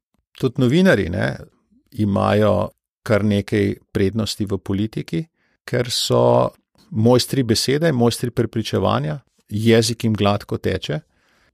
[0.41, 1.35] Tudi novinari ne,
[2.01, 2.71] imajo
[3.05, 5.21] kar nekaj prednosti v politiki,
[5.69, 6.51] ker so
[6.91, 11.01] mojstri besede, mojstri prepričevanja, jezik jim gladko teče.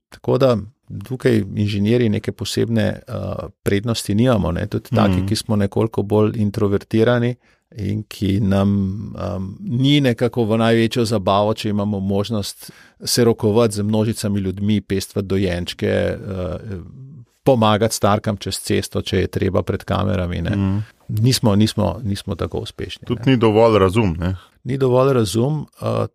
[0.09, 0.57] Tako da
[1.05, 4.67] tukaj inženirji neke posebne uh, prednosti nimamo, ne?
[4.67, 4.97] tudi mm.
[4.97, 7.35] taki, ki smo nekoliko bolj introvertirani
[7.77, 12.71] in ki nam um, ni nekako v največjo zabavo, če imamo možnost
[13.05, 16.81] se rokovati z množicami ljudmi, pestvati dojenčke, uh,
[17.47, 20.43] pomagati starkam čez cesto, če je treba pred kamerami.
[20.43, 20.83] Mm.
[21.23, 23.07] Nismo, nismo, nismo tako uspešni.
[23.07, 23.33] Tudi ne?
[23.33, 24.17] ni dovolj razum.
[24.19, 24.35] Ne?
[24.67, 25.63] Ni dovolj razum,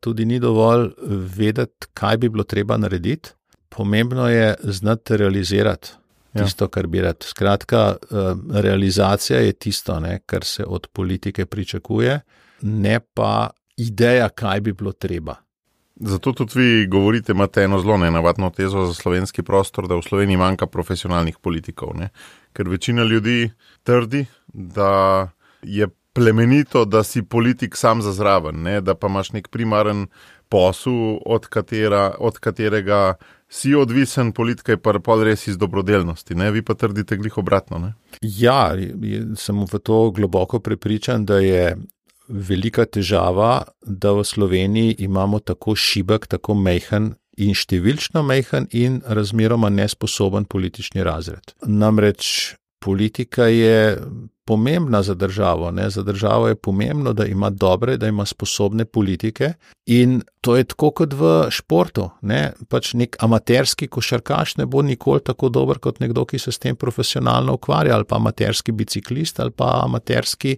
[0.03, 0.89] tudi ni dovolj
[1.37, 3.31] vedeti, kaj bi bilo treba narediti.
[3.71, 5.93] Pomembno je znati realizirati
[6.33, 6.43] ja.
[6.43, 7.23] tisto, kar bi rad.
[7.23, 7.95] Skratka,
[8.51, 12.19] realizacija je tisto, ne, kar se od politike pričakuje,
[12.61, 15.35] ne pa ideja, kaj bi bilo treba.
[16.03, 20.37] Zato tudi vi govorite, imate eno zelo nenavadno tezo za slovenski prostor, da v Sloveniji
[20.37, 21.93] manjka profesionalnih politikov.
[21.95, 22.09] Ne?
[22.53, 23.51] Ker večina ljudi
[23.83, 25.29] trdi, da
[25.61, 28.81] je plemenito, da si politik sam za zraven, ne?
[28.81, 30.07] da pa imaš nek primaren
[30.49, 33.13] posel, od, katera, od katerega
[33.49, 36.51] si odvisen, politika je pa pol res iz dobrodelnosti, ne?
[36.51, 37.79] vi pa trdite glih obratno.
[37.79, 37.93] Ne?
[38.21, 38.71] Ja,
[39.37, 41.75] sem v to globoko prepričan, da je
[42.27, 49.69] velika težava, da v Sloveniji imamo tako šibek, tako mehen in številčno mehen in razmeroma
[49.73, 51.55] nesposoben politični razred.
[51.65, 53.97] Namreč politika je
[54.45, 55.71] pomembna za državo.
[55.71, 55.89] Ne?
[55.89, 59.53] Za državo je pomembno, da ima dobre, da ima sposobne politike.
[59.85, 62.09] In to je tako kot v športu.
[62.21, 62.51] Ne?
[62.69, 66.75] Pač nek amaterski košarkaš ne bo nikoli tako dober kot nekdo, ki se s tem
[66.75, 70.57] profesionalno ukvarja, ali pa amaterski biciklist, ali pa amaterski,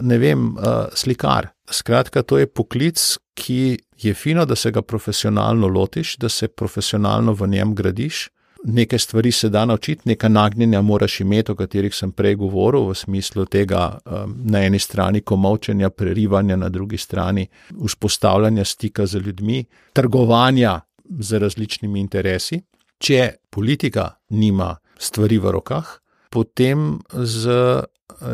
[0.00, 0.54] ne vem,
[0.94, 1.52] slikar.
[1.70, 3.00] Skratka, to je poklic,
[3.34, 8.28] ki je fino, da se ga profesionalno lotiš, da se profesionalno v njem gradiš
[8.64, 12.94] nekaj stvari se da naučiti, nekaj nagnjenja moraš imeti, o katerih sem prej govoril, v
[12.94, 17.46] smislu tega um, na eni strani komovčenja, prerivanja, na drugi strani
[17.86, 20.80] vzpostavljanja stika z ljudmi, trgovanja
[21.18, 22.62] z različnimi interesi.
[22.98, 25.98] Če politika nima stvari v rokah,
[26.30, 27.50] potem z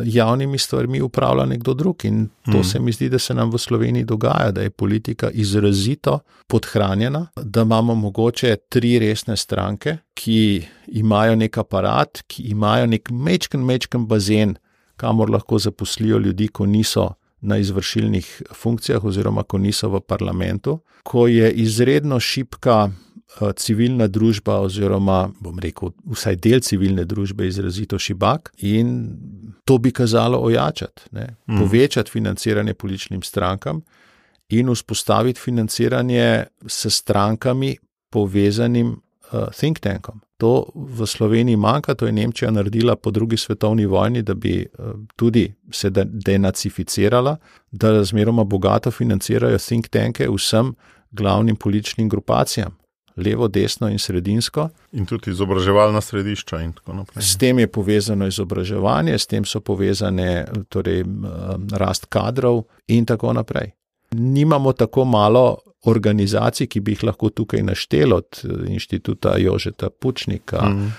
[0.05, 2.05] javnimi stvarmi upravlja nekdo drug.
[2.05, 2.63] In to mm.
[2.63, 7.61] se mi zdi, da se nam v Sloveniji dogaja, da je politika izrazito podhranjena, da
[7.61, 14.55] imamo mogoče tri resne stranke, ki imajo nek aparat, ki imajo nek mečken, mečken bazen,
[14.95, 17.13] kamor lahko zaposlijo ljudi, ko niso.
[17.41, 22.89] Na izvršilnih funkcijah, oziroma ko niso v parlamentu, ko je izredno šipka
[23.55, 30.37] civilna družba, oziroma bom rekel, vsaj del civilne družbe, izrazito šibak, in to bi kazalo
[30.37, 31.35] ojačati, ne?
[31.59, 33.81] povečati financiranje političnim strankam
[34.49, 37.77] in vzpostaviti financiranje s strankami
[38.09, 38.87] povezanim
[39.31, 40.21] uh, think tankom.
[40.37, 44.85] To v Sloveniji manjka, to je Nemčija naredila po drugi svetovni vojni, da bi uh,
[45.15, 47.37] tudi se denacificirala,
[47.71, 50.73] da razmeroma bogato financirajo think tanke vsem
[51.11, 52.79] glavnim političnim grupacijam
[53.15, 54.69] levo, desno in sredinsko.
[54.91, 56.59] In tudi izobraževalna središča.
[57.15, 61.03] S tem je povezano izobraževanje, s tem so povezane torej,
[61.71, 63.71] rast kadrov in tako naprej.
[64.11, 70.91] Nimamo tako malo organizacij, ki bi jih lahko tukaj našteli, od inštituta Jožeta Pučnika, mm.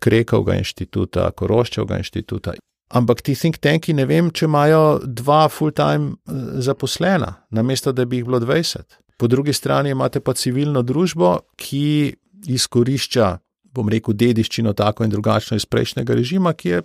[0.00, 2.56] Krekovega inštituta, Koroščevega inštituta.
[2.88, 6.14] Ampak ti think tanki, ne vem, če imajo dva full-time
[6.62, 9.00] zaposlena, namesto da bi jih bilo 20.
[9.16, 12.14] Po drugi strani imate pa civilno družbo, ki
[12.46, 13.38] izkorišča,
[13.74, 16.82] bom rekel, dediščino tako in drugačno iz prejšnjega režima, ki, je,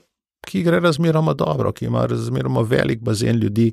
[0.47, 3.71] ki gre razmeroma dobro, ki ima razmeroma velik bazen ljudi,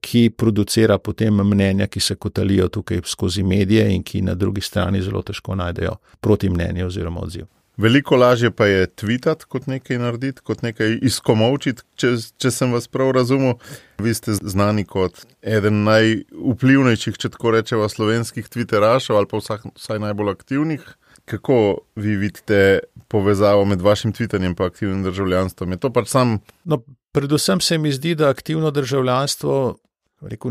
[0.00, 5.02] ki producira potem mnenja, ki se kotalijo tukaj skozi medije in ki na drugi strani
[5.02, 7.46] zelo težko najdejo proti mnenju oziroma odziv.
[7.76, 12.88] Veliko lažje pa je tvitati, kot nekaj narediti, kot nekaj izkomovčiti, če, če sem vas
[12.92, 13.54] prav razumel.
[14.02, 20.02] Vi ste znani kot eden najvplivnejših, če tako rečemo, slovenskih Twitterašov ali pa vsaj, vsaj
[20.02, 20.84] najbolj aktivnih.
[21.30, 21.56] Kako
[21.96, 25.78] vi vidite povezavo med vašim tvitanjem in aktivnim državljanstvom?
[25.94, 26.40] Pač sam...
[26.64, 29.78] no, predvsem se mi zdi, da aktivno državljanstvo
[30.20, 30.50] rekel,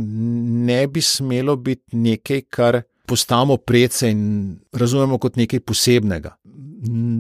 [0.65, 6.35] ne bi smelo biti nekaj, kar postavimo predse in razumemo kot nekaj posebnega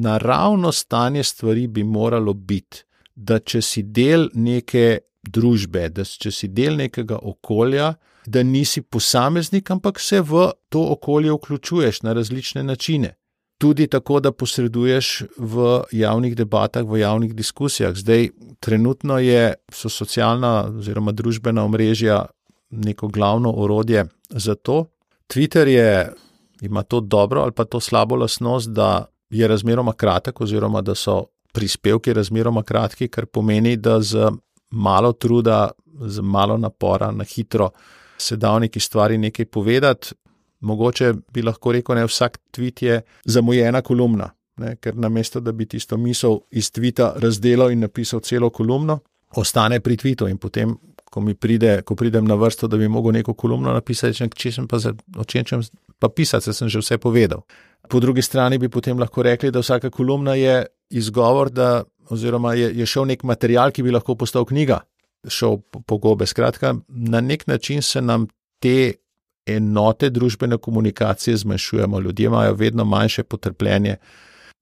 [0.01, 2.83] naravno stanje stvari bi moralo biti,
[3.15, 7.93] da če si del neke družbe, da če si del nekega okolja,
[8.25, 13.15] da nisi posameznik, ampak se v to okolje vključuješ na različne načine.
[13.59, 17.91] Tudi tako, da posreduješ v javnih debatah, v javnih diskusijah.
[17.95, 18.29] Zdaj,
[18.63, 22.21] trenutno je, so socialna oziroma družbena omrežja
[22.69, 24.85] neko glavno orodje za to.
[25.27, 26.13] Twitter je,
[26.61, 31.25] ima to dobro ali pa to slabo lasnost, da je razmeroma kratek, oziroma da so
[31.53, 34.31] prispevki razmeroma kratki, kar pomeni, da z
[34.71, 37.69] malo truda, z malo napora, na hitro
[38.17, 40.13] se da v neki stvari nekaj povedati.
[40.59, 44.75] Mogoče bi lahko rekel, da vsak tweet je zamujena kolumna, ne?
[44.75, 48.99] ker namesto da bi tisto misel iz tvita razdelil in napisal celo kolumno,
[49.35, 50.77] ostane pri tvitu in potem.
[51.09, 54.77] Ko, pride, ko pridem na vrsto, da bi lahko neko kolumno napisal, če sem pa
[54.77, 55.63] za, o čem
[55.99, 57.41] pa pisati, sem že vse povedal.
[57.87, 62.71] Po drugi strani bi potem lahko rekli, da vsaka kolumna je izgovor, da, oziroma je,
[62.77, 64.81] je šel nek material, ki bi lahko postal knjiga,
[65.27, 66.25] šel po, po.
[66.25, 68.27] Skratka, na nek način se nam
[68.59, 68.93] te
[69.45, 73.95] enote družbene komunikacije zmanjšujemo, ljudje imajo vedno manjše potrpljenje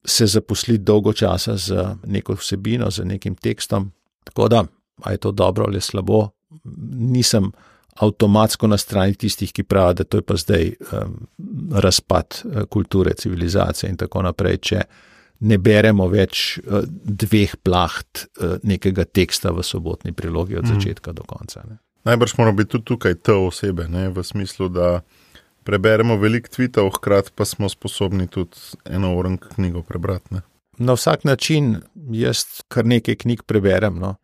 [0.06, 3.92] se zaposliti dolgo časa z neko vsebino, z nekim tekstom.
[4.24, 4.64] Tako da,
[5.04, 6.30] ali je to dobro ali slabo,
[6.94, 7.52] nisem
[8.00, 11.18] avtomatsko na strani tistih, ki pravijo, da to je pa zdaj um,
[11.74, 14.58] razpad uh, kulture, civilizacije in tako naprej.
[14.58, 14.82] Če
[15.40, 20.74] ne beremo več uh, dveh plaht uh, nekega teksta v sobotni prilogi od mm.
[20.74, 21.64] začetka do konca.
[21.70, 21.80] Ne.
[22.08, 25.02] Najbrž moramo biti tudi tukaj te osebe, ne, v smislu, da
[25.68, 28.56] preberemo veliko tvitev, hkrati pa smo sposobni tudi
[28.86, 30.38] eno uren knjigo prebrati.
[30.38, 30.42] Ne.
[30.78, 31.82] Na vsak način
[32.14, 34.00] jaz kar nekaj knjig preberem.
[34.00, 34.16] No.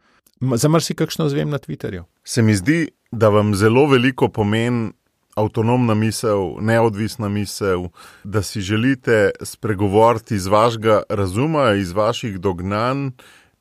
[0.56, 2.04] Za marsikakšno zvem na Twitterju.
[2.24, 4.92] Se mi zdi, da vam zelo veliko pomeni
[5.36, 7.88] avtonomna misel, neodvisna misel,
[8.24, 13.10] da si želite spregovoriti iz vašega razuma, iz vaših dognanj,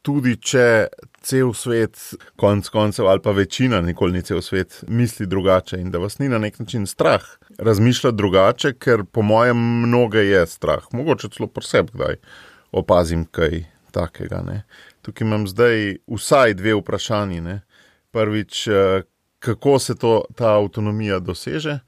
[0.02, 0.86] tudi če
[1.22, 1.98] cel svet,
[2.36, 6.28] konc koncev, ali pa večina, nikoli ni cel svet, misli drugače in da vas ni
[6.28, 7.22] na nek način strah
[7.58, 12.16] razmišljati drugače, ker po mojem mnoge je strah, mogoče celo posebej, kdaj
[12.72, 14.42] opazim kaj takega.
[14.46, 14.62] Ne.
[15.02, 17.60] Tukaj imam zdaj vsaj dve vprašanji.
[18.12, 19.02] Prvič, eh,
[19.42, 21.78] kako se to, ta avtonomija doseže,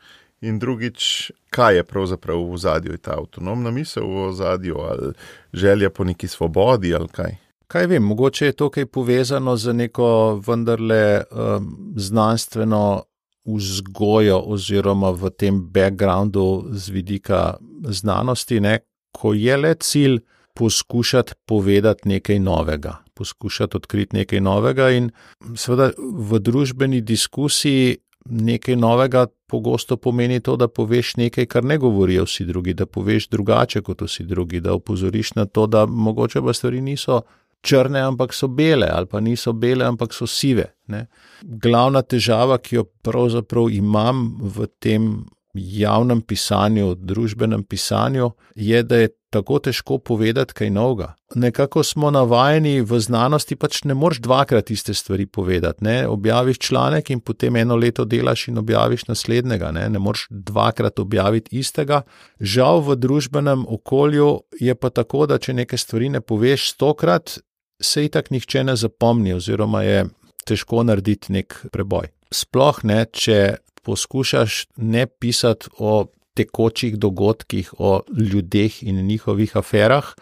[0.45, 5.12] in drugič, kaj je pravzaprav v zadju, je ta avtonomna misel v zadju ali
[5.53, 7.37] želja po neki svobodi ali kaj.
[7.67, 13.05] Kaj vem, mogoče je to kaj povezano z neko vendarle um, znanstveno
[13.45, 17.57] vzgojo oziroma v tem backgroundu z vidika
[17.88, 18.79] znanosti, ne,
[19.12, 20.21] ko je le cilj
[20.55, 24.90] poskušati povedati nekaj novega, poskušati odkriti nekaj novega.
[24.90, 25.11] In
[25.57, 32.24] seveda v družbeni diskusiji nekaj novega pogosto pomeni to, da poveš nekaj, kar ne govorijo
[32.24, 36.53] vsi drugi, da poveš drugače kot vsi drugi, da opozoriš na to, da mogoče pa
[36.53, 37.22] stvari niso.
[37.64, 40.66] Črne, ampak so bele, ali pa niso bele, ampak so sive.
[40.87, 41.07] Ne.
[41.42, 45.07] Glavna težava, ki jo pravzaprav imam v tem
[45.55, 51.14] javnem pisanju, družbenem pisanju, je, da je tako težko povedati kaj novega.
[51.35, 55.85] Nekako smo navajeni v znanosti, pač ne moreš dvakrat iste stvari povedati.
[55.85, 55.97] Ne?
[56.09, 59.73] Objaviš članek in potem eno leto delaš in objaviš naslednjega.
[59.75, 62.03] Ne, ne moreš dvakrat objaviti istega.
[62.40, 67.38] Žal v družbenem okolju je pa tako, da če nekaj stvari ne poveš stokrat,
[67.83, 70.05] se jih tak nihče ne zapomni, oziroma je
[70.47, 72.12] težko narediti nek preboj.
[72.35, 80.14] Sploh ne, če poskušaš ne pisati o tekočih dogodkih, o ljudeh in njihovih aferah,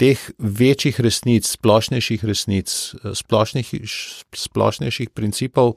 [0.00, 2.72] teh večjih resnic, splošnejših resnic,
[3.14, 3.74] splošnih,
[4.34, 5.76] splošnejših principov,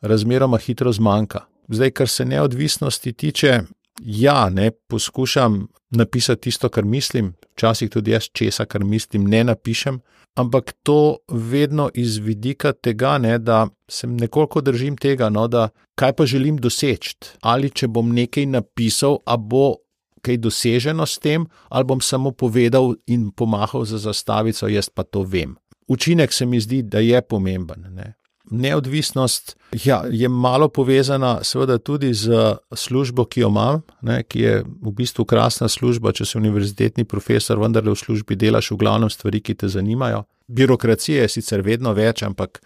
[0.00, 1.46] razmeroma hitro zmanjka.
[1.68, 3.62] Zdaj, kar se neodvisnosti tiče,
[4.00, 10.00] ja, ne poskušam napisati tisto, kar mislim, včasih tudi jaz česa, kar mislim, ne napišem,
[10.34, 16.12] ampak to vedno iz vidika tega, ne, da se nekoliko držim tega, no, da kaj
[16.12, 17.16] pa želim doseči.
[17.40, 19.74] Ali če bom nekaj napisal, a bo
[20.22, 25.22] kaj doseženo s tem, ali bom samo povedal in pomahal za zastavico, jaz pa to
[25.22, 25.56] vem.
[25.88, 27.86] Učinek se mi zdi, da je pomemben.
[27.94, 28.17] Ne.
[28.50, 34.54] Neodvisnost ja, je malo povezana, seveda, tudi z službo, ki jo imam, ne, ki je
[34.64, 36.12] v bistvu krasna služba.
[36.16, 40.24] Če si univerzitetni profesor, vendar v službi delaš v glavnem stvari, ki te zanimajo.
[40.48, 42.62] Birokracije je sicer vedno več, ampak,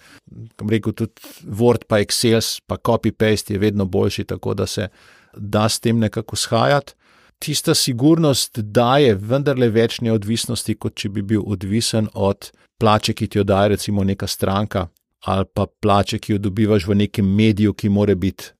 [0.57, 4.89] kam rekel, tudi Word, pa Excel, pa copy-paste je vedno boljši, tako da se
[5.37, 6.95] da s tem nekako shajati.
[7.39, 13.41] Tista sigurnost daje vendarle več neodvisnosti, kot če bi bil odvisen od plače, ki ti
[13.41, 14.87] jo daje recimo neka stranka,
[15.27, 18.51] ali pa plače, ki jo dobivaš v nekem mediju, ki mora biti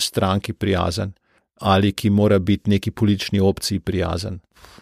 [0.00, 1.12] stranki prijazen,
[1.60, 4.38] ali ki mora biti neki politični opciji prijazen.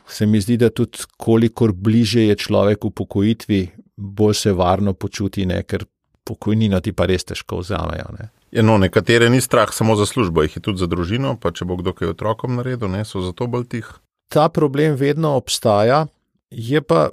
[0.09, 3.61] Se mi zdi, da tudi kolikor bliže je človek v pokojitvi,
[3.97, 5.63] bolj se varno počuti, ne?
[5.63, 5.85] ker
[6.25, 8.13] pokojnino ti pa res težko vzamejo.
[8.19, 8.29] Ne?
[8.51, 11.65] Ja, no, nekatere ni strah samo za službo, jih je tudi za družino, pa če
[11.65, 13.91] bo kdo kaj otrokom naredil, ne so zato bolj tih.
[14.31, 16.05] Ta problem vedno obstaja,
[16.51, 17.09] je pa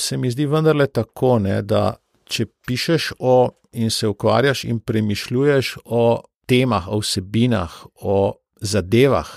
[0.00, 1.94] se mi zdi vendarle tako, ne, da
[2.30, 9.28] če pišeš o in se ukvarjaš in premišljuješ o temah, o vsebinah, o zadevah,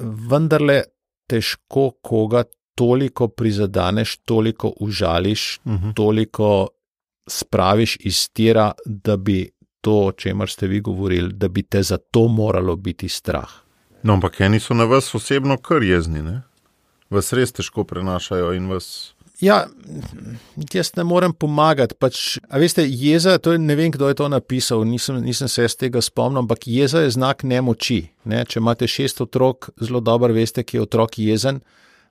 [0.00, 0.82] vendarle
[1.28, 2.44] težko koga
[2.78, 5.94] toliko prizadeneš, toliko užališ, uh -huh.
[5.94, 6.68] toliko
[7.28, 11.96] spraviš iz tira, da bi to, o čemer ste vi govorili, da bi te za
[11.96, 13.50] to moralo biti strah.
[14.02, 16.42] No, ampak eni so na vas osebno kar jezni, ne?
[17.10, 19.14] vas res težko prenašajo in vas.
[19.40, 19.66] Ja,
[20.74, 21.94] jaz ne morem pomagati.
[21.94, 26.42] Pač, veste, jeza, je, ne vem, kdo je to napisal, nisem, nisem se tega spomnil,
[26.42, 28.08] ampak jeza je znak nemoči.
[28.26, 28.42] Ne?
[28.44, 31.62] Če imate šest otrok, zelo dobro veste, ki je otrok jezen.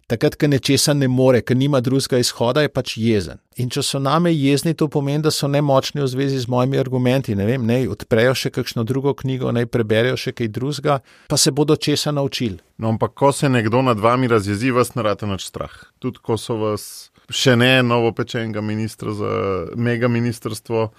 [0.07, 3.41] Takrat, ko nečesa ne more, ker nima drugega izhoda, je pač jezen.
[3.59, 7.35] In če so name jezni, to pomeni, da so nemočni v zvezi z mojimi argumenti.
[7.35, 11.51] Ne vem, naj odprejo še kakšno drugo knjigo, naj preberejo še kaj drugega, pa se
[11.51, 12.61] bodo česa naučili.
[12.79, 15.75] No, ampak ko se nekdo nad vami razjezi, vas narate nač strah.
[15.99, 16.87] Tudi ko so vas
[17.33, 19.31] še ne novo pečenega ministra za
[19.75, 20.91] mega ministrstvo.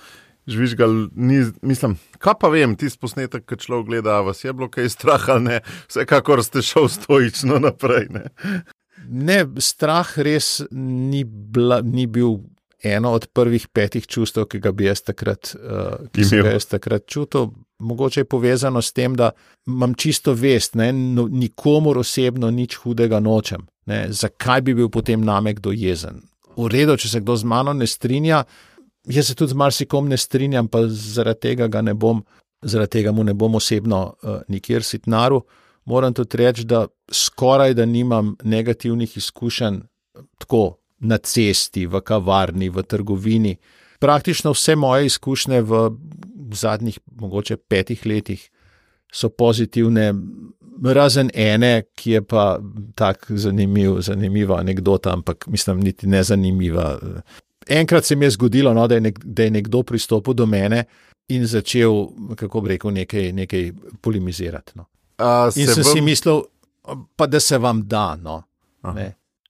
[0.48, 4.88] Žvižgal, ni, mislim, kaj pa vem, ti posnetek, ki človek gleda, vas je bilo kaj
[4.88, 5.58] strah ali ne,
[5.90, 8.08] vsekakor ste šel stoično naprej.
[8.14, 8.30] Ne,
[9.04, 12.38] ne strah res ni, bla, ni bil
[12.80, 17.52] eno od prvih petih čustev, ki ga bi jaz takrat, uh, jaz takrat čutil.
[17.78, 19.30] Mogoče je povezano s tem, da
[19.66, 23.66] imam čisto vest, da no, nikomor osebno nič hudega nočem.
[23.86, 26.20] Ne, zakaj bi bil potem name kdo jezen?
[26.56, 28.42] V redu, če se kdo z mano ne strinja,
[29.06, 32.24] jaz se tudi z marsikom ne strinjam, pa zaradi tega ga ne bom,
[32.62, 35.44] zaradi tega mu ne bom osebno uh, nikjer sitnaru.
[35.88, 39.80] Moram tudi reči, da skoraj da nimam negativnih izkušenj
[40.38, 43.56] tako na cesti, v kavarni, v trgovini.
[43.98, 45.90] Praktično vse moje izkušnje v
[46.52, 48.50] zadnjih, mogoče petih letih,
[49.12, 50.12] so pozitivne,
[50.84, 52.58] razen ene, ki je pa
[52.94, 56.98] tako zanimiv, zanimiva anekdota, ampak mislim, niti ne zanimiva.
[57.68, 60.84] Enkrat se mi je zgodilo, no, da, je nek, da je nekdo pristopil do mene
[61.28, 62.06] in začel,
[62.36, 64.72] kako bi rekel, nekaj, nekaj polemizirati.
[64.74, 64.86] No.
[65.56, 65.92] In sem vam...
[65.92, 66.42] si mislil,
[67.16, 68.16] pa da se vam da.
[68.16, 68.42] No,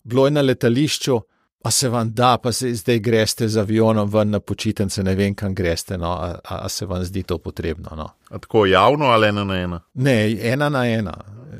[0.04, 1.20] Bilo je na letališču,
[1.62, 5.34] A se vam da, pa se zdaj greste z avionom ven na počitnice, ne vem,
[5.34, 7.96] kam greste, no, a, a se vam zdi to potrebno.
[7.96, 8.10] No.
[8.30, 9.80] Tako javno ali ena na ena?
[9.94, 11.14] Ne, ena na ena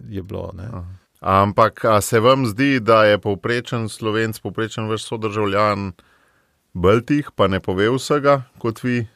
[0.08, 0.54] je bilo.
[1.20, 5.92] Ampak se vam zdi, da je povprečen slovenc, povprečen vaš sodržavljan,
[6.72, 9.06] bolj tih, pa ne pove vsega kot vi?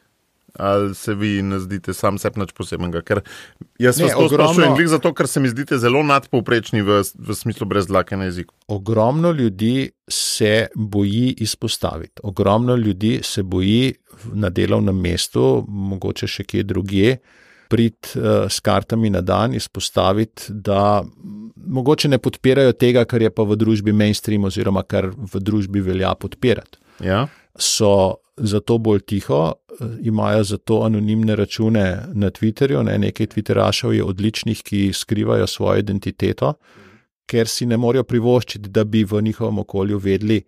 [0.59, 3.01] Ali se vi ne zdite sam sebi nič posebnega.
[3.01, 3.21] Ker
[3.81, 7.01] jaz ne, vas to ogromno, sprašujem, glede zato, ker se mi zdite zelo nadpovprečni v,
[7.01, 8.55] v smislu brez dlake na jeziku.
[8.67, 13.93] Ogromno ljudi se boji izpostaviti, ogromno ljudi se boji
[14.33, 17.17] na delovnem mestu, mogoče še kje drugje.
[17.73, 21.01] Prid uh, s kartami na dan, izpostaviti, da
[21.57, 26.11] mogoče ne podpirajo tega, kar je pa v družbi mainstream, oziroma kar v družbi velja
[26.13, 26.77] podpirati.
[27.01, 27.23] Ja.
[27.57, 29.53] So zato bolj tiho,
[30.01, 32.83] imajo zato anonimne račune na Twitterju.
[32.83, 36.53] Ne, nekaj Twitterašov je odličnih, ki skrivajo svojo identiteto,
[37.25, 40.41] ker si ne morejo privoščiti, da bi v njihovem okolju vedeli,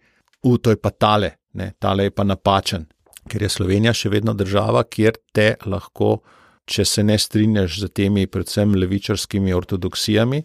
[0.44, 2.86] da to je pa tale, ne, tale je pa napačen.
[3.30, 6.20] Ker je Slovenija še vedno država, kjer te lahko,
[6.66, 10.44] če se ne strinjaš z temi, predvsem levičarskimi ortodoksijami,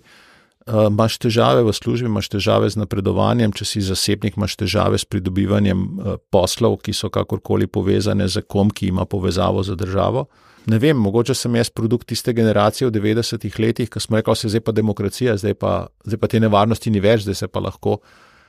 [0.66, 5.80] imaš težave v službi, imaš težave z napredovanjem, če si zasebnik, imaš težave s pridobivanjem
[5.80, 10.28] uh, poslov, ki so kakorkoli povezane z kom, ki ima povezavo z državo.
[10.66, 14.44] Ne vem, mogoče sem jaz produkt tiste generacije v 90-ih letih, ko smo rekli, da
[14.44, 15.72] je zdaj pa demokracija, zdaj pa,
[16.04, 17.98] zdaj pa te nevarnosti ni več, zdaj se pa lahko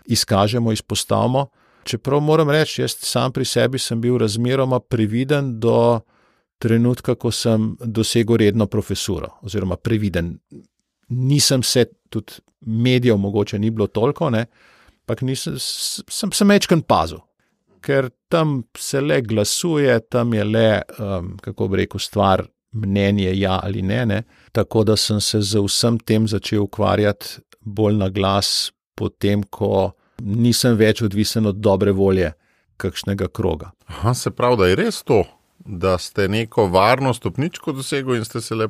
[0.06, 1.48] izkažemo, izpostavimo.
[1.88, 6.02] Čeprav moram reči, jaz sam pri sebi sem bil razmeroma previden do
[6.62, 10.36] trenutka, ko sem dosegel redno profesuro, oziroma previden.
[11.10, 17.24] Nisem se tudi medijev, mogoče ni bilo toliko, ampak sem, sem večkrat pazil,
[17.82, 23.60] ker tam se le glasuje, tam je le, um, kako bi rekel, stvar mnenje, ja
[23.64, 24.24] ali ne, ne.
[24.52, 29.92] Tako da sem se z vsem tem začel ukvarjati bolj na glas, potem ko
[30.22, 32.32] nisem več odvisen od dobre volje
[32.82, 33.72] kakšnega kroga.
[33.90, 35.24] Aha, se pravi, da je res to,
[35.60, 38.70] da ste neko varno stopničko dosegli in ste se le,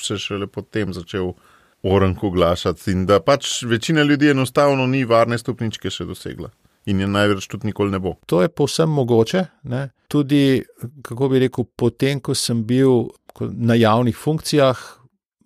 [0.00, 1.34] še šele potem začel
[1.82, 6.50] oranku glašati, in da pač večina ljudi enostavno ni varne stopničke še dosegla.
[6.88, 8.14] In je največ tudi nikoli ne bo.
[8.26, 9.44] To je povsem mogoče.
[9.68, 9.90] Ne?
[10.08, 10.62] Tudi,
[11.04, 13.10] kako bi rekel, potem, ko sem bil
[13.40, 14.80] na javnih funkcijah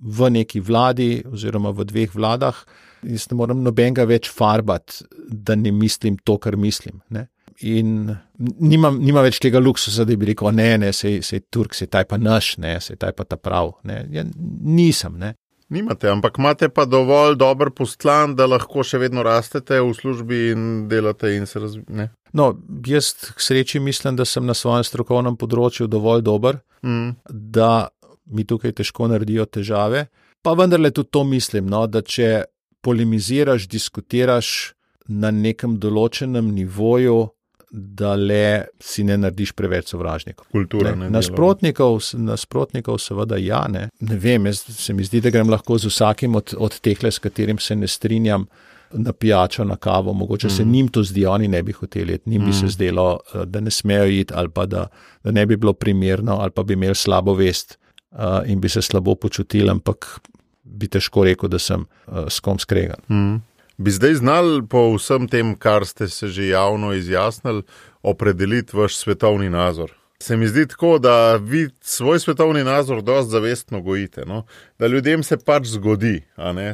[0.04, 2.62] v neki vladi, oziroma v dveh vladah,
[3.04, 7.02] jaz ne morem nobenega več farbati, da ne mislim to, kar mislim.
[7.10, 7.26] Ne?
[7.66, 8.10] In
[8.58, 12.08] nimam, nima več tega luksusa, da bi rekel, ne, ne, sej, sej Turk, sej taj
[12.10, 13.76] pa naš, ne, sej taj pa ta prav.
[13.84, 15.18] Ja, nisem.
[15.20, 15.34] Ne?
[15.68, 20.66] Nimate, ampak imate pa dovolj dober postlan, da lahko še vedno rastete v službi in
[20.88, 22.10] delate in se razvijate.
[22.34, 22.50] No,
[22.86, 27.10] jaz k sreči mislim, da sem na svojem strokovnem področju dovolj dober, mm.
[27.30, 27.88] da
[28.26, 30.08] mi tukaj težko naredijo težave.
[30.44, 32.44] Pa vendarle tudi to mislim, no, da če
[32.84, 34.74] polemiziraš, diskutiraš
[35.08, 37.30] na nekem določenem nivoju,
[37.74, 40.46] da le si ne narediš preveč sovražnikov.
[40.52, 43.64] Kultura, ne, nasprotnikov, nasprotnikov, seveda, ja.
[43.68, 43.88] Ne.
[44.00, 47.18] ne vem, jaz se mi zdi, da grem lahko z vsakim od, od teh, s
[47.18, 48.46] katerim se ne strinjam.
[48.94, 50.50] Na pijačo, na kavo, mogoče mm.
[50.54, 52.46] se njim to zdi, oni ne bi hoteli, njim mm.
[52.46, 52.68] bi se mm.
[52.70, 54.84] zdelo, eh, da ne smejo iti, ali pa da,
[55.24, 57.74] da ne bi bilo primerno, ali pa bi imeli slabo vest
[58.12, 60.20] uh, in bi se slabo počutili, ampak
[60.62, 63.02] bi težko rekel, da sem uh, s kom skregan.
[63.08, 63.42] Mm.
[63.76, 67.62] Bi zdaj znali po vsem tem, kar ste se že javno izjasnili,
[68.02, 69.92] opredeliti vaš svetovni nazor?
[70.22, 74.24] Se mi zdi tako, da vi svoj svetovni nazor dosti zavestno gojite.
[74.26, 74.46] No?
[74.78, 76.22] Da ljudem se pač zgodi,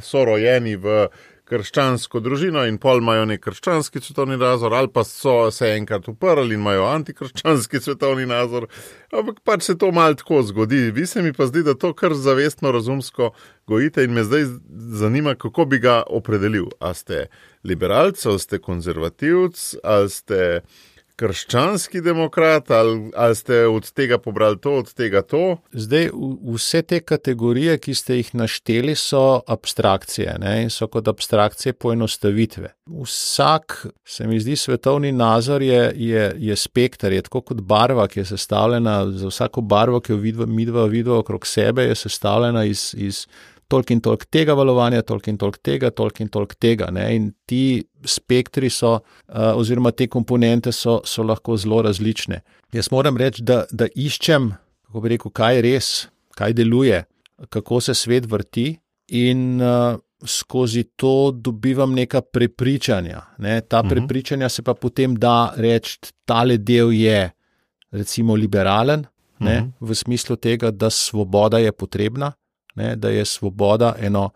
[0.03, 1.09] so rojeni v
[1.51, 6.55] krščansko družino in pol imajo nek krščanski svetovni nazor, ali pa so se enkrat uprli
[6.55, 8.68] in imajo antikrščanski svetovni nazor.
[9.11, 10.90] Ampak pač se to malo tako zgodi.
[10.94, 13.32] Vi se mi pa zdi, da to kar zavestno, razumsko
[13.66, 14.46] gojite in me zdaj
[15.03, 16.70] zanima, kako bi ga opredelil.
[16.78, 17.26] A ste
[17.64, 20.61] liberalci, ali ste konzervativci, ali ste
[21.20, 25.58] krščanski demokrat, ali, ali ste od tega pobrali to, od tega to?
[25.72, 26.08] Zdaj,
[26.54, 30.54] vse te kategorije, ki ste jih našteli, so abstrakcije ne?
[30.64, 32.72] in so kot abstrakcije poenostavitve.
[33.02, 38.20] Vsak, se mi zdi, svetovni nazor je, je, je spektr, je tako kot barva, ki
[38.20, 42.94] je sestavljena, za vsako barvo, ki jo vidva vidva okrog sebe, je sestavljena iz.
[42.98, 43.26] iz
[43.70, 46.88] Tolk in tolk tega valovanja, tolk in tolk tega, tolk in tolk tega.
[46.90, 47.04] Ne?
[47.14, 52.40] In ti spektri so, uh, oziroma te komponente so, so lahko zelo različne.
[52.74, 54.50] Jaz moram reči, da, da iščem,
[54.88, 55.90] kako bi rekel, kaj je res,
[56.38, 57.04] kaj deluje,
[57.48, 58.72] kako se svet vrti,
[59.10, 63.22] in uh, skozi to dobivam neka prepričanja.
[63.38, 63.60] Ne?
[63.60, 63.86] Ta uh mhm.
[63.86, 63.90] -huh.
[63.90, 67.30] prepričanja se pa potem da reči, da ta del je,
[67.90, 69.00] recimo, liberalen,
[69.40, 69.70] uh -huh.
[69.80, 72.32] v smislu tega, da svoboda je potrebna
[72.74, 74.30] ne, da je svoboda eno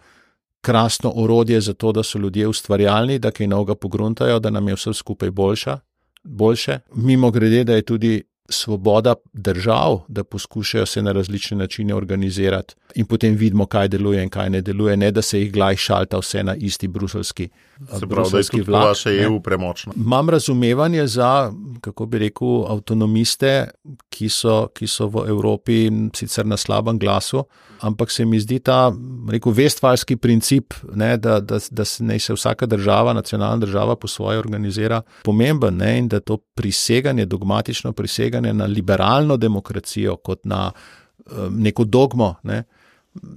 [0.61, 4.74] krasno orodje za to, da so ljudje ustvarjalni, da kaj novega pogruntajo, da nam je
[4.74, 5.78] vse skupaj boljša,
[6.22, 6.78] boljše.
[6.95, 13.07] Mimo grede, da je tudi svoboda držav, da poskušajo se na različne načine organizirati in
[13.07, 16.43] potem vidimo, kaj deluje in kaj ne deluje, ne da se jih glaj šalta vse
[16.43, 18.01] na isti bruselski vlak.
[18.01, 19.93] Se pravi, da je tudi vaše EU premočno.
[19.97, 23.69] Imam razumevanje za, kako bi rekel, avtonomiste,
[24.09, 27.45] ki so, ki so v Evropi sicer na slabem glasu,
[27.81, 28.93] ampak se mi zdi ta,
[29.31, 34.09] rekel, vestvalski princip, ne, da, da, da se ne se vsaka država, nacionalna država po
[34.09, 40.70] svoje organizira, pomemben ne, in da to priseganje, dogmatično priseganje na liberalno demokracijo kot na
[40.70, 42.62] um, neko dogmo, ne,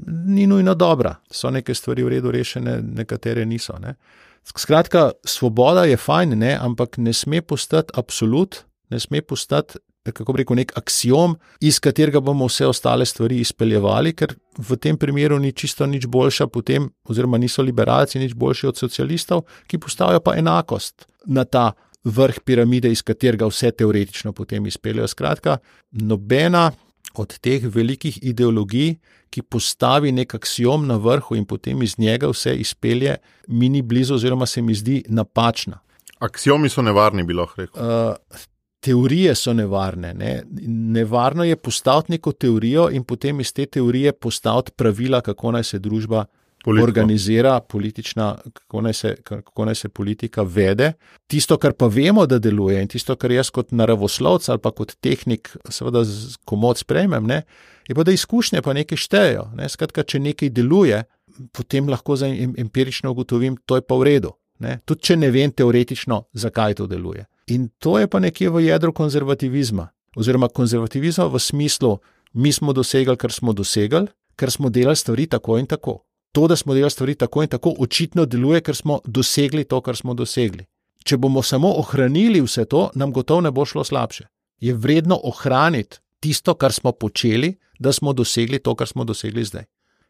[0.07, 1.15] ni nujno dobra.
[1.31, 3.77] So neke stvari v redu rešene, nekatere niso.
[3.79, 3.95] Ne.
[4.43, 9.77] Skratka, svoboda je fajn, ne, ampak ne sme postati absolut, ne sme postati
[10.11, 14.97] kako bi rekel, nek axiom, iz katerega bomo vse ostale stvari izpeljevali, ker v tem
[14.97, 20.21] primeru ni čisto nič boljša, potem, oziroma niso liberalci nič boljši od socialistov, ki postavijo
[20.23, 21.71] pa enakost na ta
[22.07, 25.07] vrh piramide, iz katerega vse teoretično potem izpeljejo.
[25.07, 25.57] Skratka,
[25.91, 26.71] nobena
[27.17, 28.95] od teh velikih ideologij,
[29.29, 34.15] ki postavi nek axiom na vrhu in potem iz njega vse izpelje, mi ni blizu,
[34.15, 35.79] oziroma se mi zdi napačna.
[36.19, 37.81] Axiomi so nevarni, bi lahko rekel.
[37.83, 38.45] Uh,
[38.79, 40.13] teorije so nevarne.
[40.13, 40.43] Ne?
[40.67, 45.79] Nevarno je postaviti neko teorijo in potem iz te teorije postaviti pravila, kako naj se
[45.79, 46.25] družba
[46.63, 46.83] Politiko.
[46.83, 50.93] organizira, politična, kako naj, se, kako naj se politika vede.
[51.27, 54.95] Tisto, kar pa vemo, da deluje in tisto, kar jaz kot naravoslovec ali pa kot
[55.01, 56.03] tehnik, seveda,
[56.45, 57.41] komod sprejmem, ne?
[57.87, 59.45] je pa da izkušnje pa nekaj štejejo.
[59.55, 59.69] Ne?
[59.69, 61.03] Skratka, če nekaj deluje,
[61.53, 62.27] potem lahko za
[62.57, 64.33] empirično ugotovim, da je pa v redu.
[64.85, 67.25] Tudi če ne vem teoretično, zakaj to deluje.
[67.53, 69.87] In to je pa nekje v jedru konzervativizma.
[70.17, 71.97] Oziroma konzervativizma v smislu,
[72.33, 76.06] mi smo dosegli, kar smo dosegli, ker smo delali stvari tako in tako.
[76.31, 79.95] To, da smo delali stvari tako in tako, očitno deluje, ker smo dosegli to, kar
[79.95, 80.65] smo dosegli.
[81.05, 84.27] Če bomo samo ohranili vse to, nam gotovo ne bo šlo slabše.
[84.59, 89.65] Je vredno ohraniti tisto, kar smo počeli, da smo dosegli to, kar smo dosegli zdaj.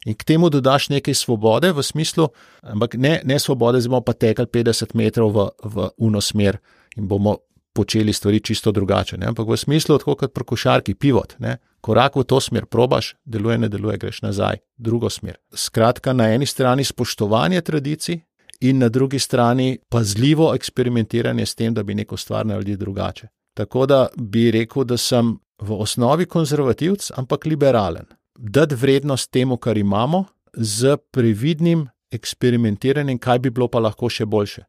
[0.05, 2.29] In k temu dodaš nekaj svobode, v smislu,
[2.61, 6.59] ampak ne, ne svobode, zdaj bomo pa tekli 50 metrov v, v uno smer
[6.95, 7.37] in bomo
[7.73, 9.17] počeli stvari čisto drugače.
[9.17, 9.27] Ne?
[9.27, 11.35] Ampak v smislu, tako kot pri košarki, pivot.
[11.43, 11.57] Ne?
[11.81, 15.37] Korak v to smer probaš, deluje, ne deluje, greš nazaj, drugo smer.
[15.53, 18.19] Skratka, na eni strani spoštovanje tradicij.
[18.59, 23.27] In na drugi strani pazljivo eksperimentiranje s tem, da bi neko stvar naredili drugače.
[23.53, 28.05] Tako da bi rekel, da sem v osnovi konzervativc, ampak liberalen.
[28.37, 30.23] Dati vrednost temu, kar imamo,
[30.53, 34.65] z previdnim eksperimentiranjem, kaj bi bilo pa lahko še boljše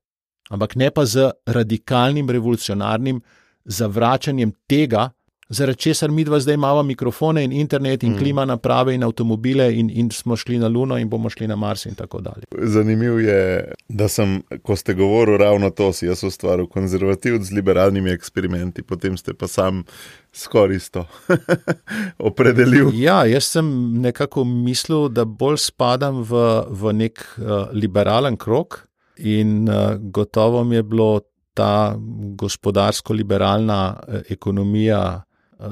[0.49, 3.21] ampak ne pa z radikalnim, revolucionarnim
[3.65, 5.11] zavračanjem tega,
[5.49, 8.19] zaradi česar mi dva zdaj imamo mikrofone in internet in mm.
[8.19, 11.87] klima naprave in avtomobile in, in smo šli na Luno in bomo šli na Mars
[11.87, 12.45] in tako dalje.
[12.63, 18.11] Zanimivo je, da sem, ko ste govorili ravno to, si jaz ustvaril konzervativc z liberalnimi
[18.11, 19.85] eksperimenti, potem ste pa sam.
[20.33, 21.07] Skoraj isto,
[22.31, 22.91] opredelil.
[22.95, 23.67] Ja, jaz sem
[24.03, 28.89] nekako mislil, da bolj spadam v, v nek uh, liberalen krok,
[29.19, 31.21] In uh, gotovo mi je bilo
[31.55, 31.97] ta
[32.37, 35.23] gospodarsko-liberalna uh, ekonomija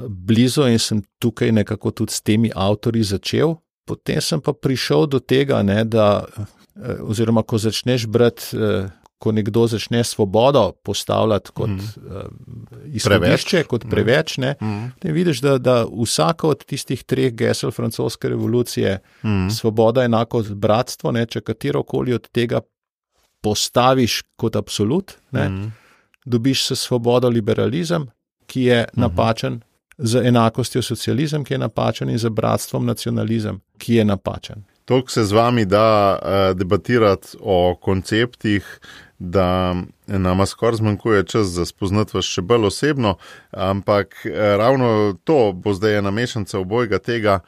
[0.07, 3.55] blizu, in sem tukaj nekako tudi s temi avtori začel.
[3.87, 6.47] Potem sem pa prišel do tega, ne, da, uh,
[7.07, 8.55] oziroma ko začneš brati.
[8.57, 12.91] Uh, Ko nekdo začne svobodo postavljati kot mm.
[12.93, 13.89] izhodišče, kot mhm.
[13.89, 15.09] preveč, ne, mm.
[15.09, 19.49] vidiš, da, da vsaka od tistih treh gesel francoske revolucije, mm.
[19.49, 22.61] svoboda enako bratstvo, ne, če katero koli od tega
[23.41, 25.73] postaviš kot absolut, ne, mm.
[26.25, 28.05] dobiš se svobodo liberalizem,
[28.45, 29.61] ki je mm napačen,
[29.97, 34.63] z enakostjo socializem, ki je napačen, in z bratstvom nacionalizem, ki je napačen.
[34.85, 38.79] Toliko se z vami da uh, debatirati o konceptih,
[39.19, 39.75] da
[40.07, 43.17] nam skoraj zmanjkuje čas za spoznati vas še bolj osebno,
[43.51, 47.39] ampak uh, ravno to bo zdaj ena mešanica obojega tega.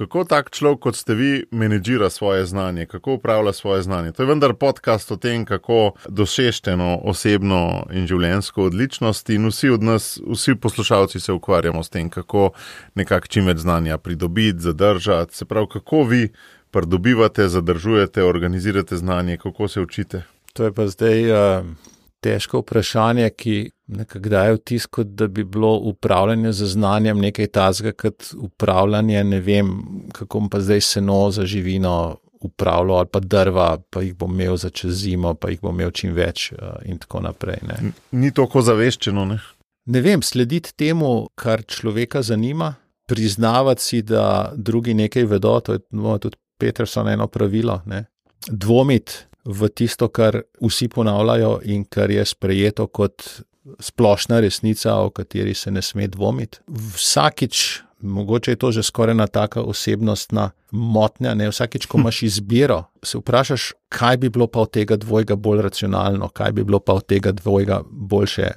[0.00, 4.12] Kako tak človek, kot ste vi, menedžira svoje znanje, kako upravlja svoje znanje?
[4.12, 9.84] To je vendar podcast o tem, kako doseženo osebno in življenjsko odličnost, in vsi od
[9.84, 12.50] nas, vsi poslušalci se ukvarjamo s tem, kako
[12.96, 15.36] nekako čim več znanja pridobiti, zadržati.
[15.36, 16.32] Se pravi, kako vi
[16.72, 20.24] pridobivate, zadržujete, organizirate znanje, kako se učite.
[20.56, 21.28] To je pa zdaj.
[21.28, 21.90] Uh
[22.20, 28.32] težko vprašanje, ki nekako daje vtis, da bi bilo upravljanje z znanjem nekaj tazga, kot
[28.36, 29.70] upravljanje, ne vem,
[30.12, 34.70] kako pa zdaj seno za živino upravljalo, ali pa drva, pa jih bom imel za
[34.70, 37.58] čez zimo, pa jih bom imel čim več uh, in tako naprej.
[37.68, 37.92] Ne.
[38.12, 39.24] Ni tako zaveščeno.
[39.24, 39.40] Ne?
[39.84, 42.74] ne vem, slediti temu, kar človeka zanima,
[43.08, 47.80] priznavati si, da drugi nekaj vedo, to je no, tudi Peterson eno pravilo.
[47.86, 48.04] Ne.
[48.48, 53.42] Dvomiti v tisto, kar vsi ponavljajo in kar je sprejeto kot
[53.80, 56.58] splošna resnica, o kateri se ne sme dvomiti.
[56.68, 62.84] Vsakič, mogoče je to že skoraj ena taka osebnostna motnja, ne vsakič, ko imaš izbiro,
[63.02, 66.92] se vprašaš, kaj bi bilo pa od tega dvojega bolj racionalno, kaj bi bilo pa
[66.92, 68.50] od tega dvojega boljše,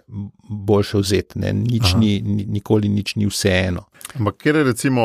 [0.49, 1.39] boljše vzeti.
[1.39, 3.83] Nič ni, nikoli nič ni vseeno.
[4.19, 5.03] Ampak kje je recimo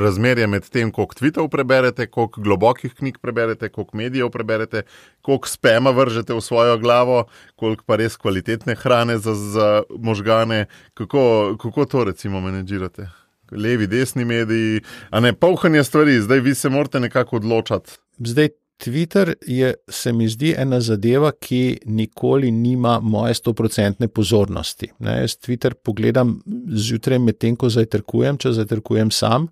[0.00, 4.82] razmerje med tem, koliko tvitev preberete, koliko globokih knjig preberete, koliko medijev preberete,
[5.22, 7.24] koliko spema vržete v svojo glavo,
[7.56, 13.08] koliko pa res kvalitetne hrane za, za možgane, kako, kako to recimo menedžirate?
[13.56, 14.80] Levi, desni mediji,
[15.10, 17.98] a ne pauhanje stvari, zdaj vi se morate nekako odločati.
[18.18, 18.48] Zdaj,
[18.82, 24.88] Twitter je, se mi zdi, ena zadeva, ki nikoli nima moje stoprocentne pozornosti.
[24.98, 29.46] Ne, jaz Twitter pogledam zjutraj, medtem ko zajtrkujem, če zajtrkujem sam.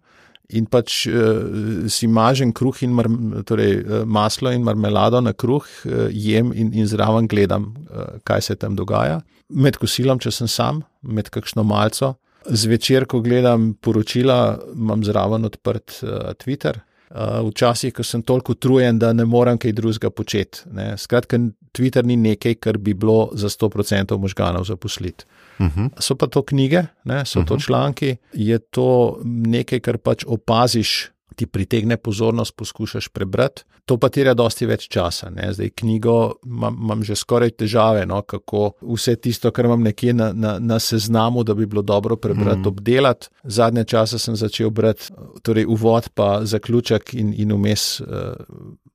[0.59, 3.07] In pač uh, si mažem kruh in mar,
[3.47, 8.49] torej, uh, maslo in marmelado na kruh, uh, jem in, in zraven gledam, uh, kaj
[8.49, 9.21] se tam dogaja.
[9.55, 12.17] Med kosilom, če sem sam, med kakšno malco,
[12.47, 16.81] Zvečer, ko gledam poročila, imam zraven odprt uh, Twitter.
[17.11, 20.59] Uh, včasih, ko sem toliko utrujen, da ne morem kaj drugega početi.
[20.73, 20.93] Ne.
[20.99, 21.39] Skratka,
[21.73, 25.25] Twitter ni nekaj, kar bi bilo za 100% možganov zaposliti.
[25.25, 25.81] Uh Mhm.
[25.81, 25.91] -huh.
[25.99, 27.49] So pa to knjige, ne, so uh -huh.
[27.49, 31.11] to članki, je to nekaj, kar pač opaziš,
[31.41, 33.63] ti pritegne pozornost, poskušaš prebrati.
[33.89, 35.31] To pa terja dosti več časa.
[35.33, 35.49] Ne.
[35.57, 40.29] Zdaj, knjigo imam, imam že skoraj težave, no, kako vse tisto, kar imam nekje na,
[40.37, 42.69] na, na seznamu, da bi bilo dobro prebrati, -huh.
[42.69, 43.33] obdelati.
[43.45, 45.09] Zadnje čase sem začel brati,
[45.43, 48.07] torej uvod, pa zaključek in, in vmes uh,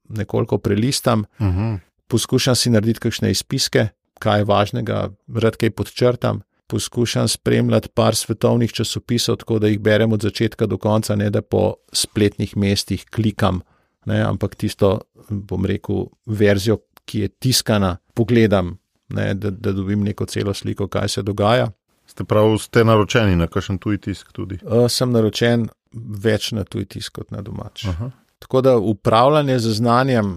[0.10, 1.26] nekoliko prelistam.
[1.40, 1.80] Uh -huh.
[2.08, 3.88] Poskušam si narediti kakšne izpiske,
[4.20, 6.42] kaj je važnega, rad kaj podčrtam.
[6.68, 11.42] Poskušam spremljati par svetovnih časopisov, tako da jih berem od začetka do konca, ne da
[11.42, 13.62] po spletnih mestih klikam,
[14.06, 15.00] ne, ampak tisto,
[15.30, 18.78] bom rekel, verzijo, ki je tiskana, pogledam,
[19.10, 21.70] ne, da, da dobim neko celo sliko, kaj se dogaja.
[22.06, 24.58] Ste prav, ste naročeni na kakšen tuj tisk tudi?
[24.64, 27.86] Uh, sem naročen več na tuj tisk kot na domač.
[27.90, 28.12] Aha.
[28.42, 30.36] Tako da upravljanje z znanjem,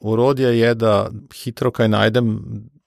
[0.00, 2.32] urodje je, da hitro kaj najdem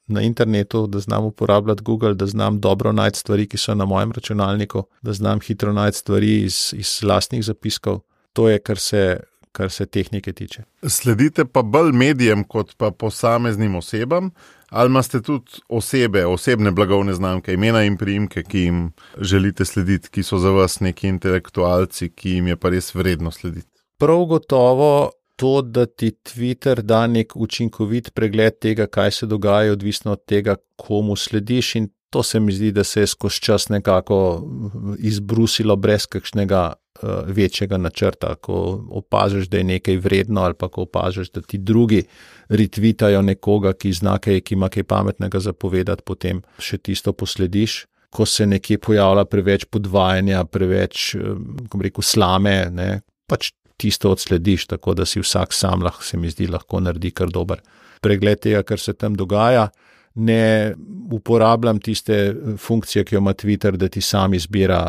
[0.10, 4.12] na internetu, da znam uporabljati Google, da znam dobro najti stvari, ki so na mojem
[4.12, 8.00] računalniku, da znam hitro najti stvari iz, iz lastnih zapiskov.
[8.34, 9.20] To je, kar se,
[9.52, 10.64] kar se tehnike tiče.
[10.88, 14.32] Sledite pa bolj medijem kot pa posameznim osebam,
[14.70, 20.24] ali imate tudi osebe, osebne blagovne znamke, imena in priimke, ki jim želite slediti, ki
[20.24, 23.68] so za vas neki intelektualci, ki jim je pa res vredno slediti.
[23.98, 30.12] Prav gotovo to, da ti Twitter da nek učinkovit pregled tega, kaj se dogaja, odvisno
[30.12, 31.76] od tega, komu slediš.
[31.80, 34.18] In to se mi zdi, da se je skozi čas nekako
[35.00, 38.34] izbrusilo brez kakšnega uh, večjega načrta.
[38.36, 42.04] Ko opaziš, da je nekaj vredno, ali pa ko opaziš, da ti drugi
[42.50, 47.86] retvitajo nekoga, ki zna kaj, ki ima kaj pametnega zapovedati, potem še tisto poslediš.
[48.10, 51.14] Ko se nekje pojavlja preveč podvajanja, preveč,
[51.70, 52.90] kako rekel, slame, ne,
[53.30, 57.32] pač tisto odslediš, tako da si vsak sam lahko, se mi zdi, lahko naredi kar
[57.32, 57.62] dober
[58.04, 59.70] pregled tega, kar se tam dogaja.
[60.20, 60.74] Ne
[61.16, 64.82] uporabljam tiste funkcije, ki jo ima Twitter, da ti sam izbira,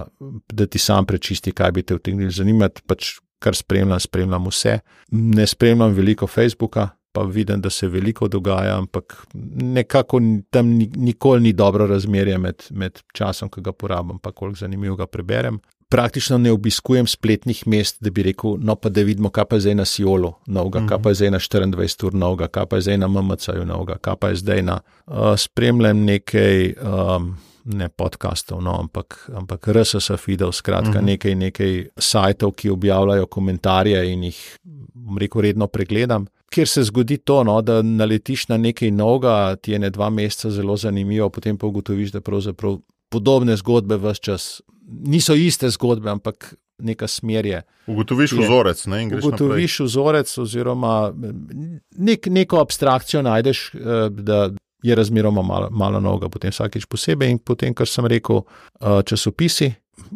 [0.53, 2.82] da ti sam prečisti, kaj bi te vtegnili zanimati.
[2.86, 4.78] Pač kar spremljam, spremljam vse.
[5.16, 9.16] Ne spremljam veliko Facebooka, pa vidim, da se veliko dogaja, ampak
[9.74, 10.20] nekako
[10.51, 15.61] tam nikoli ni dobro razmerje med, med časom, ki ga porabim, pa koliko zanimivega preberem
[15.91, 19.66] praktično ne obiskujem spletnih mest, da bi rekel, no pa da vidimo, kaj pa je
[19.66, 20.88] zdaj na Siolu novega, uh -huh.
[20.88, 23.99] kaj pa je zdaj na 24 ur novega, kaj pa je zdaj na MMC-ju novega,
[23.99, 24.80] kaj pa je zdaj na.
[25.07, 26.74] Uh, spremljam nekaj.
[27.16, 31.05] Um, Ne podkastov, no, ampak, ampak RSS feedov, skratka, uh -huh.
[31.05, 34.59] nekaj, nekaj sajtov, ki objavljajo komentarje in jih,
[35.20, 36.26] rekel, redno pregledam.
[36.51, 40.51] Ker se zgodi to, no, da naletiš na nekaj novega, ti je ne dva meseca
[40.51, 42.78] zelo zanimivo, potem pa ugotoviš, da pravzaprav
[43.09, 47.62] podobne zgodbe v vse čas niso iste zgodbe, ampak neka smer je.
[47.86, 49.28] Ugotoviš vzorec, ne, greš naprej.
[49.28, 51.12] Ugotoviš vzorec, oziroma
[51.98, 53.70] nek, neko abstrakcijo najdeš,
[54.10, 54.50] da
[54.82, 58.42] je razmeroma malo, malo novega, potem vsakeč posebej in potem, kar sem rekel,
[58.80, 59.72] časopisi,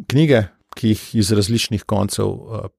[0.09, 0.47] knjige.
[0.75, 2.33] Ki jih iz različnih koncev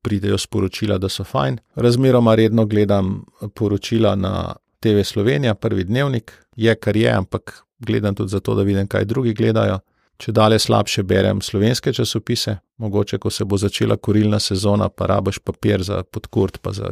[0.04, 1.54] pridejo sporočila, da so fajn.
[1.80, 3.22] Razmeroma redno gledam
[3.56, 4.52] poročila na
[4.84, 9.32] TV Slovenija, prvi dnevnik, je kar je, ampak gledam tudi zato, da vidim, kaj drugi
[9.32, 9.78] gledajo.
[10.16, 15.38] Če dalje slabše berem slovenske časopise, mogoče, ko se bo začela kurilna sezona, pa rabaš
[15.44, 16.88] papir za podkurt, pa za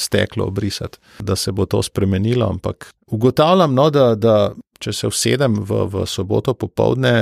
[0.00, 2.48] steklo obrisati, da se bo to spremenilo.
[2.48, 4.36] Ampak ugotavljam, no, da, da
[4.80, 7.12] če se usedem v, v soboto popovdne,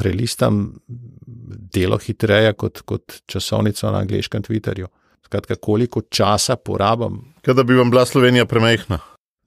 [0.00, 0.78] prelistam
[1.74, 4.88] delo hitreje kot, kot časovnico na angliškem Twitterju.
[5.28, 7.20] Skratka, koliko časa porabim.
[7.44, 9.00] Kaj da bi vam bila Slovenija premehna?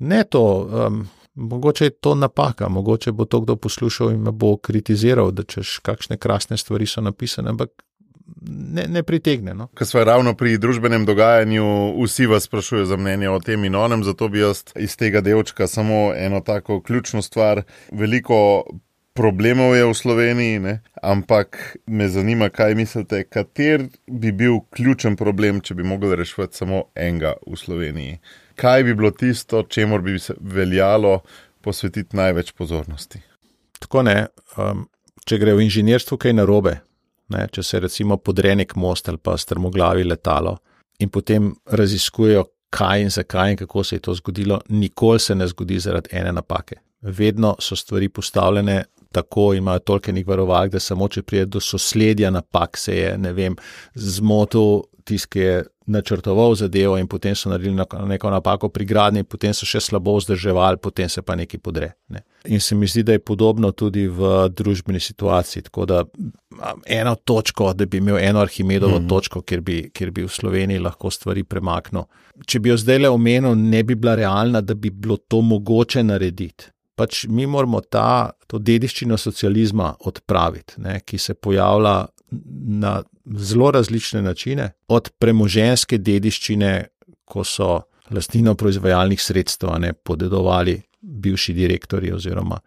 [0.06, 0.46] Ne to.
[0.70, 5.44] Um, Mogoče je to napaka, mogoče bo to kdo poslušal in me bo kritiziral, da
[5.44, 7.70] češ kakšne krasne stvari so napisane, ampak
[8.52, 9.54] ne, ne pritegne.
[9.54, 9.68] No.
[9.78, 11.66] Ker smo ravno pri družbenem dogajanju,
[12.04, 15.68] vsi vas sprašujejo za mnenje o tem in onem, zato bi jaz iz tega delčka
[15.68, 17.64] samo eno tako ključno stvar.
[17.92, 18.64] Veliko
[19.14, 20.80] problemov je v Sloveniji, ne?
[21.02, 26.84] ampak me zanima, kaj mislite, kater bi bil ključen problem, če bi mogli rešiti samo
[26.96, 28.20] enega v Sloveniji
[28.56, 31.20] kaj bi bilo tisto, čemu bi se veljalo
[31.62, 33.22] posvetiti največ pozornosti.
[33.80, 34.28] Tako ne.
[34.58, 34.88] Um,
[35.26, 36.76] če gre v inženirstvu kaj narobe,
[37.30, 40.58] ne, če se recimo podre nek most ali pa strmoglavi letalo
[41.02, 45.48] in potem raziskujejo, kaj in zakaj in kako se je to zgodilo, nikoli se ne
[45.48, 46.76] zgodi zaradi ene napake.
[47.02, 48.84] Vedno so stvari postavljene.
[49.12, 53.58] Tako imajo tolkenih varovalk, da samo če pride do sosledja napak, se je, ne vem,
[53.96, 57.76] zmotil tisti, ki je načrtoval zadevo, in potem so naredili
[58.08, 61.92] neko napako pri gradnji, potem so še slabo vzdrževali, potem se pa nekaj podre.
[62.14, 62.24] Ne.
[62.46, 65.68] In se mi zdi, da je podobno tudi v družbeni situaciji.
[65.68, 66.04] Tako da
[66.86, 69.10] eno točko, da bi imel eno Arhimedovo mm -hmm.
[69.10, 72.04] točko, kjer bi, kjer bi v Sloveniji lahko stvari premaknil.
[72.46, 76.04] Če bi jo zdaj le omenil, ne bi bila realna, da bi bilo to mogoče
[76.04, 76.72] narediti.
[77.02, 81.96] Pač mi moramo ta, to dediščino socializma odpraviti, ne, ki se pojavlja
[82.82, 83.00] na
[83.50, 86.72] zelo različne načine, od premoženske dediščine,
[87.26, 87.80] ko so
[88.12, 92.60] lastnino proizvajalnih sredstev ne, podedovali bivši direktori oziroma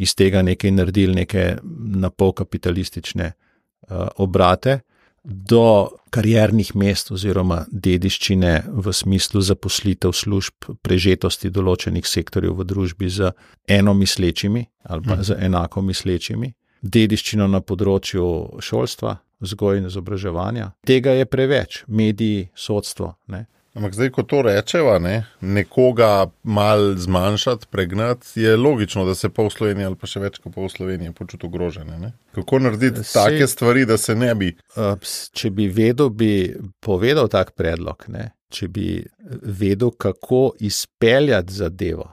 [0.00, 1.56] iz tega nekaj naredili, neke
[2.04, 4.78] napolkapitalistične uh, obrate,
[5.24, 13.32] do kariernih mest oziroma dediščine v smislu zaposlitev služb, prežetosti določenih sektorjev v družbi z
[13.68, 18.24] enomislečimi ali pa z enako mislečimi, dediščino na področju
[18.64, 20.70] šolstva, vzgoja in izobraževanja.
[20.88, 23.14] Tega je preveč, mediji, sodstvo.
[23.28, 23.44] Ne.
[23.74, 29.50] Ampak zdaj, ko to rečeva, ne, nekoga mal zmanjšati, pregnati, je logično, da se pol
[29.50, 31.98] Slovenije ali pa še več kot pol Slovenije počuti ogrožene.
[32.02, 32.10] Ne.
[32.34, 34.50] Kako narediti se, take stvari, da se ne bi?
[35.38, 36.32] Če bi vedel, bi
[36.82, 38.08] povedal tak predlog.
[38.10, 38.32] Ne.
[38.50, 38.86] Če bi
[39.46, 42.08] vedel, kako izpeljati zadevo.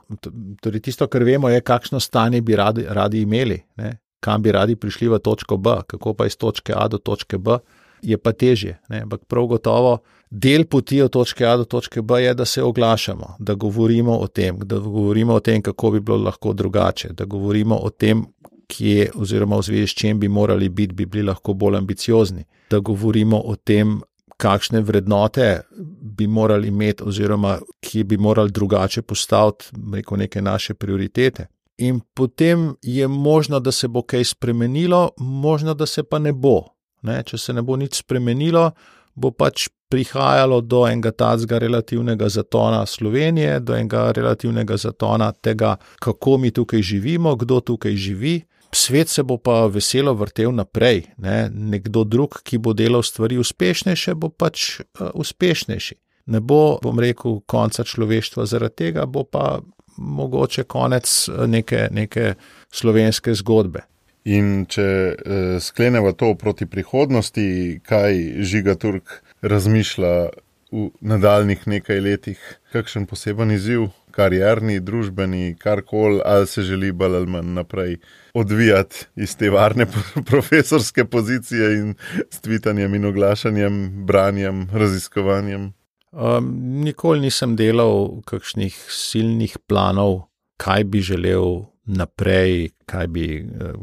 [0.62, 3.96] Torej, tisto, kar vemo, je, kakšno stanje bi radi, radi imeli, ne.
[4.22, 7.58] kam bi radi prišli v točko B, kako pa iz točke A do točke B,
[8.06, 8.78] je pa težje.
[8.94, 9.98] Ampak prav gotovo
[10.30, 14.28] del poti od točke A do točke B je, da se oglašamo, da govorimo o
[14.28, 18.26] tem, da govorimo o tem, kako bi bilo lahko drugače, da govorimo o tem,
[18.68, 22.80] kje oziroma v zvezi s čim bi morali biti, bi bili lahko bolj ambiciozni, da
[22.80, 24.02] govorimo o tem,
[24.38, 25.62] kakšne vrednote
[26.02, 31.48] bi morali imeti oziroma kje bi morali drugače postaviti neko neke naše prioritete.
[31.78, 36.64] In potem je možno, da se bo kaj spremenilo, možno, da se pa ne bo.
[37.02, 38.72] Ne, če se ne bo nič spremenilo,
[39.16, 46.38] bo pač prihajalo do enega tacga relativnega zatona Slovenije, do enega relativnega zatona tega, kako
[46.38, 48.42] mi tukaj živimo, kdo tukaj živi.
[48.72, 51.04] Svet se bo pa veselo vrtel naprej.
[51.18, 51.50] Ne?
[51.54, 55.96] Nekdo drug, ki bo delal stvari uspešnejše, bo pač uh, uspešnejši.
[56.28, 59.62] Ne bo, bom rekel, konca človeštva zaradi tega, bo pa
[59.98, 61.08] mogoče konec
[61.48, 62.34] neke, neke
[62.72, 63.88] slovenske zgodbe.
[64.28, 70.30] In če uh, sklenemo to proti prihodnosti, kaj žiga Turk razmišlja
[70.72, 72.40] v nadaljnih nekaj letih,
[72.74, 77.98] kakšen poseben izziv, karjerni, družbeni, karkoli, ali se želi bolj ali manj naprej
[78.34, 79.88] odvijati iz te varne
[80.30, 81.96] profesorske pozicije in
[82.30, 85.72] s tvitanjem in oglašanjem, branjem, raziskovanjem.
[86.12, 86.52] Um,
[86.84, 90.22] nikoli nisem delal kakšnih silnih planov,
[90.58, 93.74] kaj bi želel naprej, kaj bi, eh,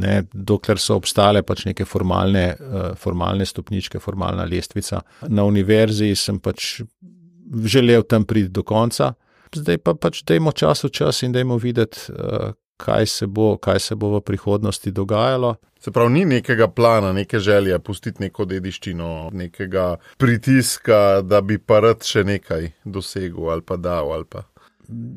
[0.00, 5.00] ne, dokler so obstale pač neke formalne, eh, formalne stopničke, formalna lestvica.
[5.28, 6.82] Na univerzi sem pač
[7.64, 9.14] želel tam priti do konca,
[9.54, 13.80] zdaj pa pač dajmo čas v čas in dajmo videti, eh, kaj se bo, kaj
[13.80, 15.56] se bo v prihodnosti dogajalo.
[15.80, 21.80] Se pravi, ni nekega plana, neke želje, pustiti neko dediščino, nekega pritiska, da bi pa
[21.80, 24.12] rad še nekaj dosegel ali pa dal.
[24.12, 24.42] Ali pa.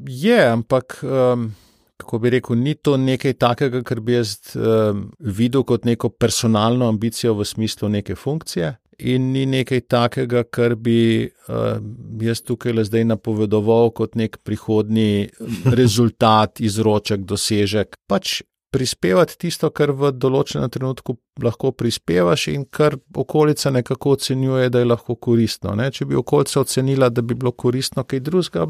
[0.05, 0.99] Je, ampak.
[1.03, 1.55] Um,
[1.97, 6.89] kako bi rekel, ni to nekaj takega, kar bi jaz uh, videl kot neko personalno
[6.89, 8.75] ambicijo v smislu neke funkcije.
[8.99, 11.77] In ni nekaj takega, kar bi uh,
[12.21, 15.27] jaz tukaj le zdaj napovedoval kot nek prihodni
[15.65, 17.97] rezultat, izroček, dosežek.
[18.09, 18.41] Pač
[18.73, 24.89] prispevati tisto, kar v določenem trenutku lahko prispevaš in kar okolica nekako ocenjuje, da je
[24.89, 25.73] lahko koristno.
[25.77, 25.89] Ne?
[25.91, 28.67] Če bi okolica ocenila, da bi bilo koristno kaj drugega,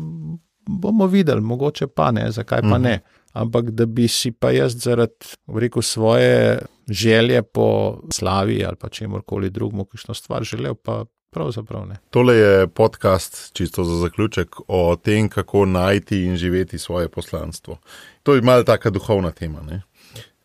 [0.67, 2.99] bomo videli, mogoče pa ne, zakaj pa ne.
[3.33, 6.59] Ampak da bi si pa jaz zaradi rekel, svoje
[6.89, 11.95] želje po slavi ali pa čemorkoli drugemu, kišno stvar želel, pa pravzaprav ne.
[12.09, 17.77] Tole je podcast, čisto za zaključek, o tem, kako najti in živeti svoje poslanstvo.
[18.23, 19.61] To je malo taka duhovna tema.
[19.61, 19.81] Ne?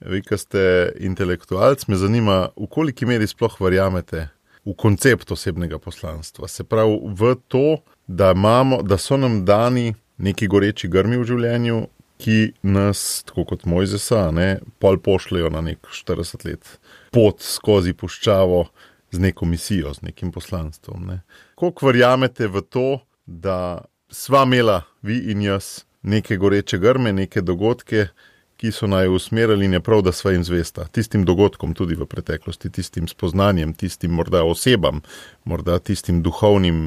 [0.01, 4.29] Vi, ki ste intelektualci, me zanima, v koliki meri sploh verjamete
[4.65, 6.49] v koncept osebnega poslanstva.
[6.49, 11.83] Se pravi, v to, da, imamo, da so nam dani neki goreči grmi v življenju,
[12.23, 16.77] ki nas, tako kot Mojzesa, ne, pol pošljajo na nek 40 let
[17.13, 18.65] pot skozi puščavo
[19.13, 21.07] z neko misijo, z nekim poslanstvom.
[21.11, 21.21] Ne.
[21.61, 22.89] Kako verjamete v to,
[23.27, 28.09] da sva imela vi in jaz neke goreče grme, neke dogodke,
[28.57, 32.07] ki so naj usmerili in je prav, da sva jim zvesta, tistim dogodkom tudi v
[32.07, 35.03] preteklosti, tistim spoznanjem, tistim morda osebam,
[35.45, 36.79] morda tistim duhovnim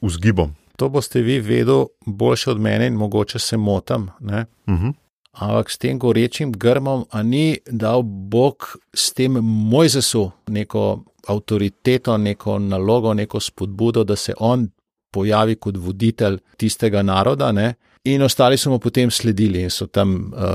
[0.00, 4.02] vzgibom to boste vi vedeli boljše od mene in mogoče se motim.
[4.20, 4.44] Uh mhm.
[4.66, 4.92] -huh.
[5.32, 12.58] Ampak s tem gorečim grmom, a ni dal Bog s tem Mojzesu neko avtoriteto, neko
[12.58, 14.70] nalogo, neko spodbudo, da se on
[15.10, 17.52] pojavi kot voditelj tistega naroda.
[17.52, 17.74] Ne?
[18.04, 20.54] In ostali so mu potem sledili in so tam uh,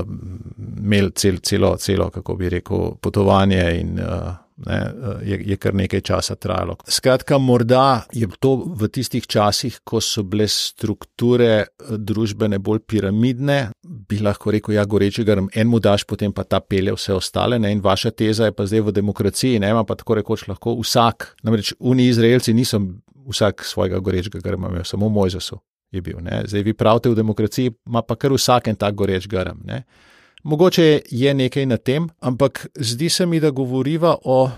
[0.78, 4.78] imeli cel, celo, celo, kako bi rekel, potovanje in uh, ne,
[5.22, 6.76] je, je kar nekaj časa trajalo.
[6.88, 14.20] Skratka, morda je to v tistih časih, ko so bile strukture družbene bolj piramidne, bi
[14.22, 17.58] lahko rekel, ja, goreči grm, en mu daš, potem pa ta pelje vse ostale.
[17.58, 20.78] Ne, in vaša teza je pa zdaj v demokraciji, ne ima pa tako rekoč lahko
[20.80, 21.34] vsak.
[21.42, 22.80] Namreč oni Izraelci niso
[23.30, 25.58] vsak svojega gorečega grma, imel samo Mojzesu
[25.94, 26.18] je bil.
[26.22, 26.42] Ne.
[26.46, 29.62] Zdaj vi pravite v demokraciji, ima pa kar vsak en tak goreč grm.
[30.44, 34.50] Mogoče je nekaj na tem, ampak zdi se mi, da govoriva o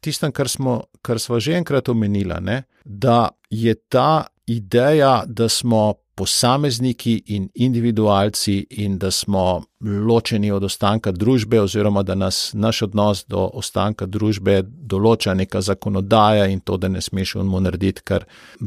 [0.00, 7.22] tistem, kar smo, kar smo že enkrat omenili, da je ta ideja, da smo posamezniki
[7.26, 9.62] in individualci, in da smo
[10.06, 16.46] ločeni od ostanka družbe, oziroma da nas naš odnos do ostanka družbe določa neka zakonodaja
[16.52, 18.26] in to, da ne smeš unmo narediti, kar,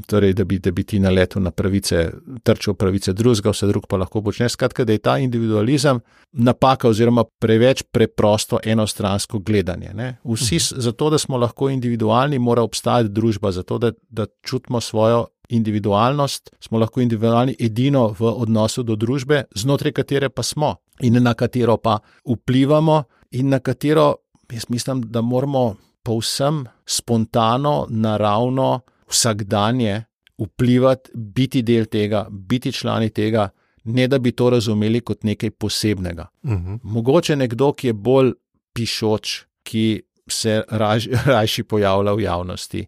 [0.09, 2.09] torej, da, bi, da bi ti naletel na pravice,
[2.43, 4.57] trčil pravice drugega, vse drugo pa lahko počneš.
[4.57, 6.01] Skratka, da je ta individualizem
[6.33, 9.93] napaka, oziroma preveč preprosto enostransko gledanje.
[9.93, 10.09] Ne?
[10.25, 16.49] Vsi, zato da smo lahko individualni, mora obstajati družba, zato da, da čutimo svojo individualnost,
[16.59, 21.77] smo lahko individualni edino v odnosu do družbe, znotraj katere pa smo in na katero
[21.77, 24.15] pa vplivamo, in na katero
[24.51, 28.79] jaz mislim, da moramo povsem spontano, naravno,
[29.09, 30.03] vsakdanje
[30.37, 33.49] vplivati, biti del tega, biti člani tega,
[33.83, 36.27] ne da bi to razumeli kot nekaj posebnega.
[36.43, 36.73] Uh Mhm.
[36.73, 36.79] -huh.
[36.83, 38.31] Mogoče nekdo, ki je bolj
[38.73, 42.85] pišoč, ki se raž, rajši pojavlja v javnosti,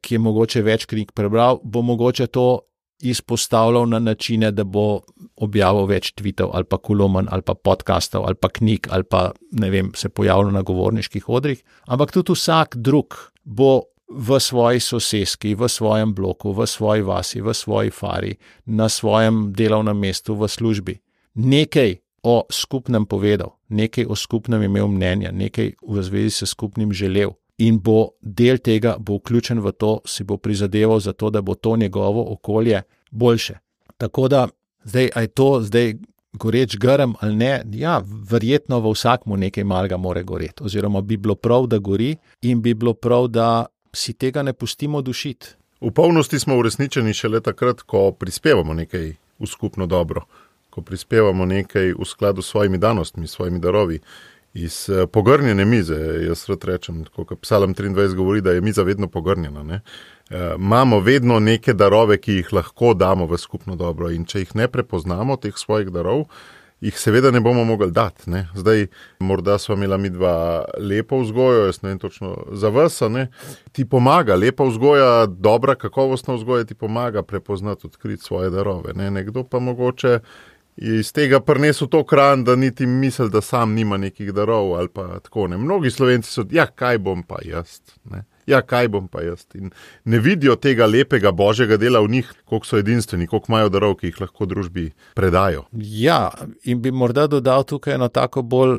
[0.00, 2.60] ki je mogoče več knjig prebral, bo mogoče to
[3.00, 5.00] izpostavljal na načine, da bo
[5.36, 9.70] objavil več tvitev ali pa kolumn ali pa podkastov ali pa knjig ali pa ne
[9.70, 11.62] vem, se pojavljal na govorniških odrih.
[11.86, 13.14] Ampak tudi vsak drug
[13.44, 18.34] bo v svoji soseski, v svojem bloku, v svoji vasi, v svoji fari,
[18.66, 20.98] na svojem delovnem mestu, v službi.
[21.34, 27.36] Nekaj o skupnem povedal, nekaj o skupnem imel mnenja, nekaj v zvezi s skupnim želel
[27.58, 31.54] in bo del tega, bo vključen v to, si bo prizadeval za to, da bo
[31.54, 33.58] to njegovo okolje boljše.
[33.96, 34.48] Tako da,
[34.84, 35.94] zdaj, aj to zdaj
[36.32, 41.34] goreč grem ali ne, ja, verjetno v vsakmu nekaj malega more goreti, oziroma bi bilo
[41.34, 45.46] prav, da gori in bi bilo prav, da si tega ne pustimo dušiti.
[45.80, 50.24] V polnosti smo uresničeni šele takrat, ko prispevamo nekaj v skupno dobro,
[50.70, 54.00] ko prispevamo nekaj v skladu s svojimi danostmi, s svojimi darovi
[54.64, 55.96] iz uh, pogrnjene mize.
[56.26, 59.60] Jaz rad rečem, kot Psalm 23 govori, da je miza vedno pogrnjena.
[59.60, 64.54] Uh, imamo vedno neke darove, ki jih lahko damo v skupno dobro, in če jih
[64.54, 66.26] ne prepoznamo, teh svojih darov,
[66.80, 68.30] jih seveda ne bomo mogli dati.
[68.30, 68.48] Ne?
[68.54, 68.86] Zdaj,
[69.18, 73.28] morda smo imeli mi dva lepo vzgojo, jaz ne vem točno za vas, ne?
[73.72, 78.94] ti pomaga, lepa vzgoja, dobra, kakovostna vzgoja ti pomaga prepoznati, odkriti svoje darove.
[78.94, 79.10] Ne?
[79.10, 80.18] Nekdo pa mogoče
[80.78, 85.18] iz tega prinesel to kran, da niti misli, da sam nima nekih darov ali pa
[85.18, 85.58] tako ne.
[85.58, 87.80] Mnogi slovenci so, ja, kaj bom pa jaz.
[88.04, 88.24] Ne?
[88.46, 89.44] Ja, kaj bom pa jaz.
[89.54, 89.70] In
[90.04, 94.12] ne vidijo tega lepega božjega dela v njih, koliko so edinstveni, koliko imajo darov, ki
[94.12, 95.66] jih lahko družbi predajo.
[95.72, 96.30] Ja,
[96.64, 98.78] in bi morda dodal tukaj eno tako bolj,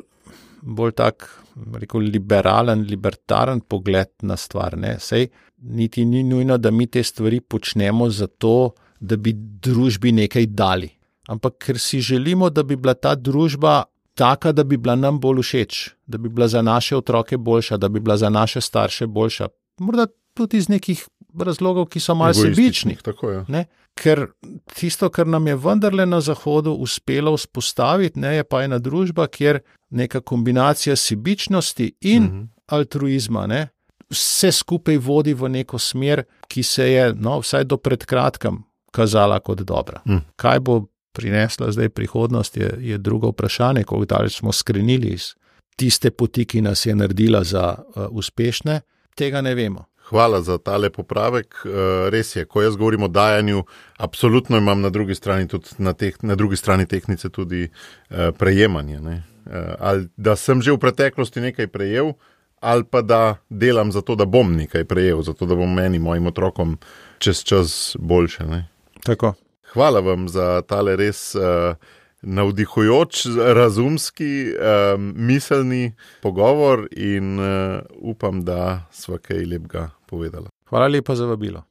[0.61, 1.27] bolj tak,
[1.75, 4.77] rekel, liberalen, libertaren pogled na stvar.
[4.79, 4.95] Ne?
[4.99, 5.27] Sej
[5.61, 10.89] niti ni nujno, da mi te stvari počnemo zato, da bi družbi nekaj dali
[11.29, 13.83] ampak ker si želimo, da bi bila ta družba
[14.17, 17.89] taka, da bi bila nam bolj všeč, da bi bila za naše otroke boljša, da
[17.89, 19.47] bi bila za naše starše boljša.
[19.79, 21.05] Morda tudi iz nekih
[21.39, 22.97] razlogov, ki so malce sebični.
[23.99, 24.25] Ker
[24.75, 29.59] tisto, kar nam je vendarle na Zahodu uspelo vzpostaviti, ne, je pa ena družba, kjer
[29.89, 32.47] neka kombinacija sebičnosti in uh -huh.
[32.67, 33.47] altruizma.
[33.47, 33.67] Ne,
[34.09, 39.39] Vse skupaj vodi v neko smer, ki se je, no, vsaj do pred kratkim, kazala
[39.39, 40.01] kot dobra.
[40.05, 40.17] Mm.
[40.35, 45.33] Kaj bo prinesla zdaj prihodnost, je, je drugo vprašanje, kako daleč smo skrenili iz
[45.75, 48.81] tiste poti, ki nas je naredila za uh, uspešne,
[49.15, 49.85] tega ne vemo.
[50.09, 51.61] Hvala za tale popravek.
[51.65, 51.71] Uh,
[52.09, 53.63] res je, ko jaz govorim o dajanju,
[53.97, 55.47] absolutno imam na drugi strani,
[55.77, 58.99] na teh, na drugi strani tehnice tudi uh, prejemanje.
[58.99, 59.21] Uh,
[59.79, 62.13] ali da sem že v preteklosti nekaj prejel,
[62.59, 66.27] ali pa da delam za to, da bom nekaj prejel, zato da bom meni, mojim
[66.27, 66.77] otrokom,
[67.19, 68.43] čez čas boljše.
[68.45, 68.65] Ne?
[69.05, 69.33] Tako.
[69.73, 71.75] Hvala vam za tale res uh,
[72.21, 80.49] navdihujoč, razumski, uh, miselni pogovor in uh, upam, da sva kaj lepega povedala.
[80.69, 81.68] Hvala lepa za vabilo.